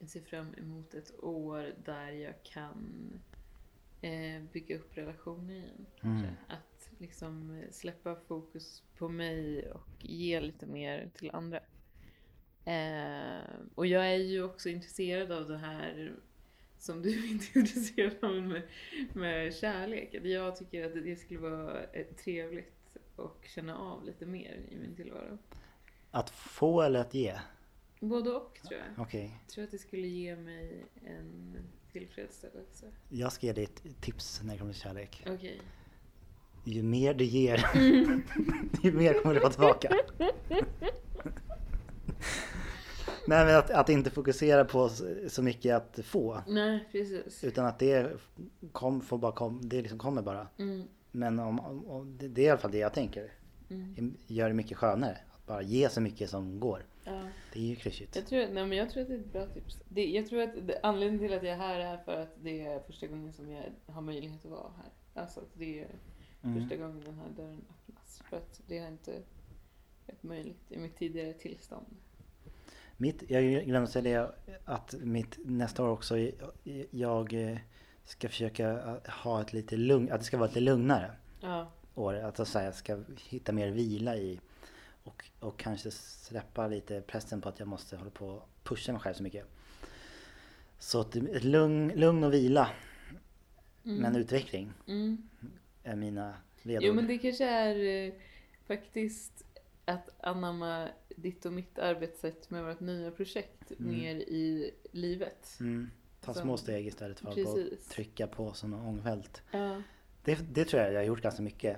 ser 0.08 0.22
fram 0.22 0.56
emot 0.58 0.94
ett 0.94 1.24
år 1.24 1.74
där 1.86 2.12
jag 2.12 2.44
kan 2.44 3.10
eh, 4.02 4.42
bygga 4.52 4.76
upp 4.76 4.98
relationer 4.98 5.54
igen. 5.54 5.86
kanske. 6.00 6.28
Mm. 6.28 6.40
Att 6.48 6.90
liksom 6.98 7.64
släppa 7.72 8.16
fokus 8.16 8.84
på 8.98 9.10
mig 9.10 9.72
och 9.72 10.06
ge 10.06 10.42
lite 10.42 10.66
mer 10.66 11.12
till 11.16 11.32
andra. 11.34 11.60
Eh, 12.66 13.44
och 13.76 13.88
jag 13.88 14.08
är 14.08 14.18
ju 14.18 14.44
också 14.44 14.70
intresserad 14.70 15.32
av 15.32 15.48
det 15.48 15.58
här 15.58 16.16
som 16.82 17.02
du 17.02 17.28
intresserad 17.56 18.24
av 18.24 18.44
med, 18.44 18.62
med 19.14 19.56
kärlek. 19.56 20.16
Att 20.16 20.26
Jag 20.26 20.56
tycker 20.56 20.86
att 20.86 20.94
det 20.94 21.16
skulle 21.16 21.40
vara 21.40 21.84
eh, 21.84 22.06
trevligt 22.06 22.98
och 23.16 23.46
känna 23.56 23.78
av 23.78 24.06
lite 24.06 24.26
mer 24.26 24.60
i 24.70 24.76
min 24.76 24.96
tillvaro. 24.96 25.38
Att 26.12 26.30
få 26.30 26.82
eller 26.82 27.00
att 27.00 27.14
ge? 27.14 27.40
Både 28.00 28.32
och 28.32 28.60
tror 28.68 28.80
jag. 28.80 29.06
Okej. 29.06 29.38
Jag 29.42 29.54
tror 29.54 29.64
att 29.64 29.72
det 29.72 29.78
skulle 29.78 30.08
ge 30.08 30.36
mig 30.36 30.86
en 31.06 31.58
tillfredsställelse. 31.92 32.86
Jag 33.10 33.32
ska 33.32 33.46
ge 33.46 33.54
dig 33.54 33.64
ett 33.64 34.02
tips 34.02 34.42
när 34.44 34.54
det 34.54 34.60
kommer 34.60 34.74
till 34.74 34.82
kärlek. 34.82 35.24
Okej. 35.28 35.62
Ju 36.66 36.84
mer 36.84 37.14
du 37.14 37.26
ger, 37.26 37.58
ju 38.84 38.92
mer 38.92 39.22
kommer 39.22 39.36
du 39.36 39.42
få 39.42 39.50
tillbaka. 39.50 39.96
Nej 43.28 43.46
men 43.46 43.56
att, 43.56 43.70
att 43.72 43.90
inte 43.90 44.10
fokusera 44.10 44.66
på 44.66 44.90
så- 45.30 45.42
mycket 45.44 45.76
att 45.76 46.00
få. 46.06 46.42
Nej, 46.48 46.88
precis. 46.92 47.44
Utan 47.44 47.66
att 47.66 47.80
det 47.80 48.12
kom, 48.72 49.02
får 49.02 49.18
bara 49.18 49.32
kom, 49.32 49.70
det 49.70 49.82
liksom 49.82 50.00
kommer 50.00 50.22
bara. 50.22 50.48
Mm, 50.58 50.84
Men 51.12 51.40
om, 51.40 51.60
om, 51.60 51.86
om, 51.88 52.18
det 52.18 52.28
det 52.28 52.42
är 52.42 52.46
i 52.46 52.50
alla 52.50 52.60
fall 52.60 52.72
det 52.72 52.78
jag 52.78 52.94
tänker. 52.94 53.32
mm, 53.70 54.16
Gör 54.28 54.48
det 54.48 54.54
mycket 54.54 54.78
skönare. 54.78 55.18
Att 55.36 55.46
bara 55.48 55.62
ge 55.62 55.90
så 55.90 56.02
mycket 56.02 56.30
som 56.30 56.60
går. 56.60 56.86
ja. 57.04 57.22
Det 57.54 57.60
är 57.60 57.64
ju 57.64 57.76
klyschigt. 57.76 58.16
Jag 58.16 58.28
tror, 58.28 58.40
nej, 58.40 58.66
men 58.68 58.72
jag 58.78 58.90
tror 58.90 59.02
att 59.04 59.08
det 59.10 59.16
är 59.16 59.20
ett 59.20 59.34
bra 59.34 59.46
tips. 59.48 59.78
Det, 59.90 60.06
jag 60.06 60.28
tror 60.28 60.42
att 60.42 60.68
det, 60.68 60.80
anledningen 60.84 61.28
till 61.28 61.38
att 61.38 61.44
jag 61.44 61.54
är 61.54 61.58
här 61.58 61.80
är 61.80 61.98
för 61.98 62.22
att 62.22 62.36
det 62.44 62.62
är 62.66 62.80
första 62.80 63.08
gången 63.08 63.34
som 63.34 63.52
jag 63.52 63.64
har 63.86 64.02
möjlighet 64.02 64.46
att 64.46 64.52
vara 64.52 64.72
här. 64.78 65.22
Alltså 65.22 65.40
att 65.40 65.50
det 65.54 65.80
är 65.82 65.88
Mm. 66.44 66.60
första 66.62 66.76
gången 66.76 67.02
den 67.06 67.14
här 67.16 67.30
dörren 67.38 67.62
öppnas. 67.70 68.22
För 68.30 68.38
att 68.38 68.62
det 68.68 68.80
har 68.80 68.88
inte 68.88 69.12
varit 70.08 70.24
möjligt 70.24 70.62
i 70.72 70.78
mitt 70.78 70.98
tidigare 70.98 71.34
tillstånd. 71.34 71.86
Mitt, 73.02 73.24
jag 73.28 73.66
glömde 73.66 73.88
säga 73.92 74.22
det 74.22 74.32
att 74.66 74.96
mitt 75.02 75.38
nästa 75.46 75.84
år 75.84 75.90
också, 75.90 76.18
jag 76.92 77.34
eh, 77.34 77.58
ska 78.04 78.30
försöka 78.30 78.98
ha 79.24 79.42
ett 79.42 79.54
lite 79.54 79.78
lugn, 79.78 80.12
att 80.12 80.20
det 80.20 80.26
ska 80.26 80.38
vara 80.38 80.48
lite 80.48 80.60
lugnare 80.60 81.12
Ja. 81.42 81.72
år. 81.96 82.14
Att 82.14 82.48
så 82.48 82.60
här, 82.60 82.66
jag 82.66 82.76
ska 82.76 83.00
hitta 83.30 83.52
mer 83.52 83.72
vila 83.72 84.16
i 84.18 84.40
och, 85.04 85.26
och 85.40 85.60
kanske 85.60 85.92
släppa 85.92 86.68
lite 86.68 87.02
pressen 87.02 87.42
på 87.42 87.50
att 87.50 87.60
jag 87.60 87.68
måste 87.68 87.98
hålla 87.98 88.10
på 88.12 88.28
och 88.28 88.50
pusha 88.64 88.92
mig 88.92 89.02
själv 89.02 89.14
så 89.14 89.24
mycket. 89.24 89.46
Så 90.80 91.02
att 91.02 91.16
ett 91.16 91.44
lugn, 91.44 91.92
lugn 91.96 92.24
och 92.24 92.34
vila, 92.34 92.70
Mm. 93.86 93.98
men 94.02 94.16
utveckling 94.16 94.74
Mm. 94.88 95.30
är 95.84 95.96
mina 95.96 96.34
ledord. 96.62 96.84
Jo 96.88 96.94
men 96.94 97.08
det 97.08 97.18
kanske 97.18 97.46
är 97.46 98.06
eh, 98.08 98.14
faktiskt 98.68 99.46
att 99.94 100.10
anamma 100.20 100.88
ditt 101.16 101.46
och 101.46 101.54
mitt 101.54 101.80
arbetssätt 101.80 102.50
med 102.50 102.64
vårt 102.66 102.80
nya 102.80 103.12
projekt 103.12 103.72
Mm. 103.80 103.92
mer 103.92 104.16
i 104.16 104.72
livet. 104.92 105.58
Mm. 105.60 105.90
Ta 106.22 106.34
små 106.34 106.58
steg 106.58 106.88
istället 106.88 107.20
för 107.20 107.28
att 107.30 107.90
trycka 107.90 108.28
på 108.28 108.54
som 108.54 108.74
en 108.74 108.80
ångvält. 108.80 109.42
Ja. 109.52 109.82
Det, 110.24 110.36
det 110.54 110.66
tror 110.66 110.82
jag 110.82 110.94
jag 110.94 111.00
har 111.00 111.06
gjort 111.06 111.22
ganska 111.22 111.42
mycket. 111.42 111.78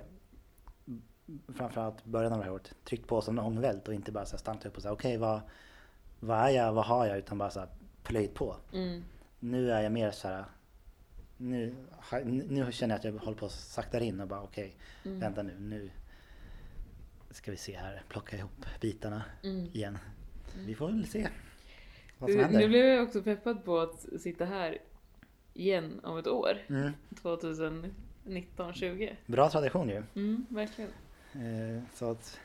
Framförallt 1.56 2.04
början 2.04 2.32
av 2.32 2.38
det 2.38 2.44
här 2.44 2.52
året. 2.52 2.74
Tryckt 2.84 3.06
på 3.06 3.20
som 3.20 3.38
en 3.38 3.44
ångvält 3.44 3.88
och 3.88 3.94
inte 3.94 4.12
bara 4.12 4.26
så 4.26 4.38
stannat 4.38 4.66
upp 4.66 4.76
och 4.76 4.82
säga 4.82 4.92
okej 4.92 5.16
vad, 5.16 5.40
vad 6.20 6.38
är 6.38 6.48
jag, 6.50 6.72
vad 6.72 6.84
har 6.84 7.06
jag? 7.06 7.18
Utan 7.18 7.38
bara 7.38 7.50
så 7.50 7.60
här 7.60 7.68
plöjt 8.02 8.34
på. 8.34 8.56
Mm. 8.72 9.04
Nu 9.40 9.70
är 9.70 9.82
jag 9.82 9.92
mer 9.92 10.10
så 10.10 10.28
här. 10.28 10.44
Nu, 11.36 11.74
nu 12.48 12.72
känner 12.72 12.94
jag 12.94 12.98
att 12.98 13.04
jag 13.04 13.12
håller 13.12 13.38
på 13.38 13.46
att 13.46 13.52
sakta 13.52 14.00
in 14.00 14.20
och 14.20 14.28
bara 14.28 14.42
okej, 14.42 14.76
Mm. 15.04 15.20
vänta 15.20 15.42
nu, 15.42 15.58
nu 15.60 15.90
ska 17.36 17.50
vi 17.50 17.56
se 17.56 17.76
här, 17.76 18.02
plocka 18.08 18.36
ihop 18.36 18.66
bitarna 18.80 19.22
Mm. 19.42 19.66
igen. 19.72 19.98
Vi 20.66 20.74
får 20.74 20.86
väl 20.88 21.06
se 21.06 21.28
vad 22.18 22.30
som 22.30 22.36
Nu, 22.36 22.42
händer. 22.44 22.60
nu 22.60 22.68
blev 22.68 22.86
jag 22.86 23.02
också 23.02 23.22
peppad 23.22 23.64
på 23.64 23.78
att 23.80 24.06
sitta 24.18 24.44
här 24.44 24.78
igen 25.54 26.00
om 26.04 26.18
ett 26.18 26.26
år. 26.26 26.58
Mm, 26.68 26.92
2019-20. 27.22 29.16
bra 29.26 29.50
tradition 29.50 29.88
ju. 29.88 30.02
Mm, 30.14 30.46
verkligen. 30.48 30.90
Eh, 31.34 31.82
så 31.94 32.10
att, 32.10 32.38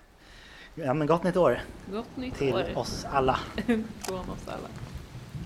ja 0.76 0.94
men 0.94 1.08
gott 1.08 1.24
nytt 1.24 1.38
år 1.38 1.60
Gott 1.92 2.18
nytt 2.18 2.36
till 2.36 2.54
år. 2.54 2.78
oss 2.78 3.06
alla. 3.06 3.40
Från 4.00 4.30
oss 4.30 4.48
alla. 4.48 4.68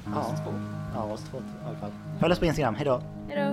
Ja. 0.06 0.19
Oss 0.34 0.39
två. 0.43 0.53
Ja, 0.93 1.03
oss 1.13 1.23
två 1.29 1.38
i 1.38 1.41
alla 1.65 1.77
fall. 1.77 1.91
Följ 2.19 2.32
oss 2.34 2.39
på 2.39 2.45
Instagram! 2.45 2.75
Hejdå! 2.75 3.01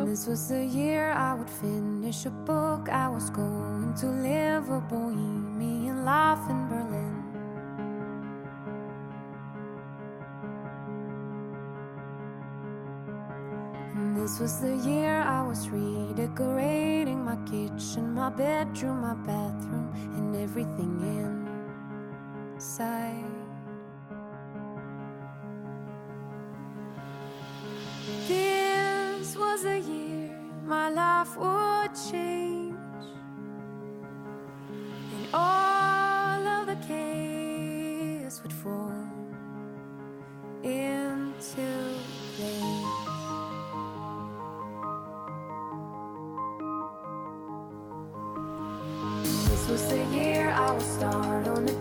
This 0.06 0.28
was 0.28 0.48
the 0.48 0.54
year 0.64 1.10
I 1.12 1.36
would 1.38 1.50
finish 1.50 2.26
a 2.26 2.30
book. 2.46 2.88
I 2.88 3.08
was 3.14 3.30
going 3.30 3.94
to 4.00 4.06
live 4.06 4.74
a 4.74 4.82
bohemian 4.90 5.79
life 6.04 6.48
in 6.48 6.68
Berlin. 6.68 7.16
And 13.96 14.16
this 14.16 14.40
was 14.40 14.60
the 14.60 14.76
year 14.88 15.20
I 15.22 15.42
was 15.46 15.68
redecorating 15.68 17.24
my 17.24 17.36
kitchen, 17.44 18.14
my 18.14 18.30
bedroom, 18.30 19.02
my 19.02 19.14
bathroom, 19.14 19.92
and 20.16 20.36
everything 20.36 21.00
inside. 22.54 23.24
This 28.26 29.36
was 29.36 29.62
the 29.62 29.78
year 29.78 30.38
my 30.64 30.88
life 30.88 31.36
would 31.36 31.90
change. 32.10 32.76
And 35.14 35.26
all 35.34 35.59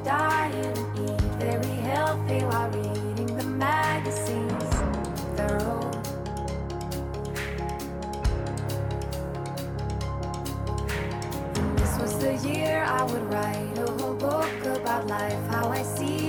a 0.04 0.52
and 0.54 0.78
eat 0.98 1.22
very 1.40 1.76
healthy 1.90 2.44
while 2.46 2.70
reading 2.70 3.36
the 3.38 3.44
magazines. 3.44 4.64
Thorough. 5.36 5.92
This 11.76 11.98
was 12.00 12.18
the 12.20 12.36
year 12.48 12.84
I 12.84 13.04
would 13.04 13.24
write 13.32 13.78
a 13.78 13.92
whole 13.92 14.16
book 14.16 14.66
about 14.66 15.08
life, 15.08 15.48
how 15.48 15.70
I 15.70 15.84
see 15.84 16.29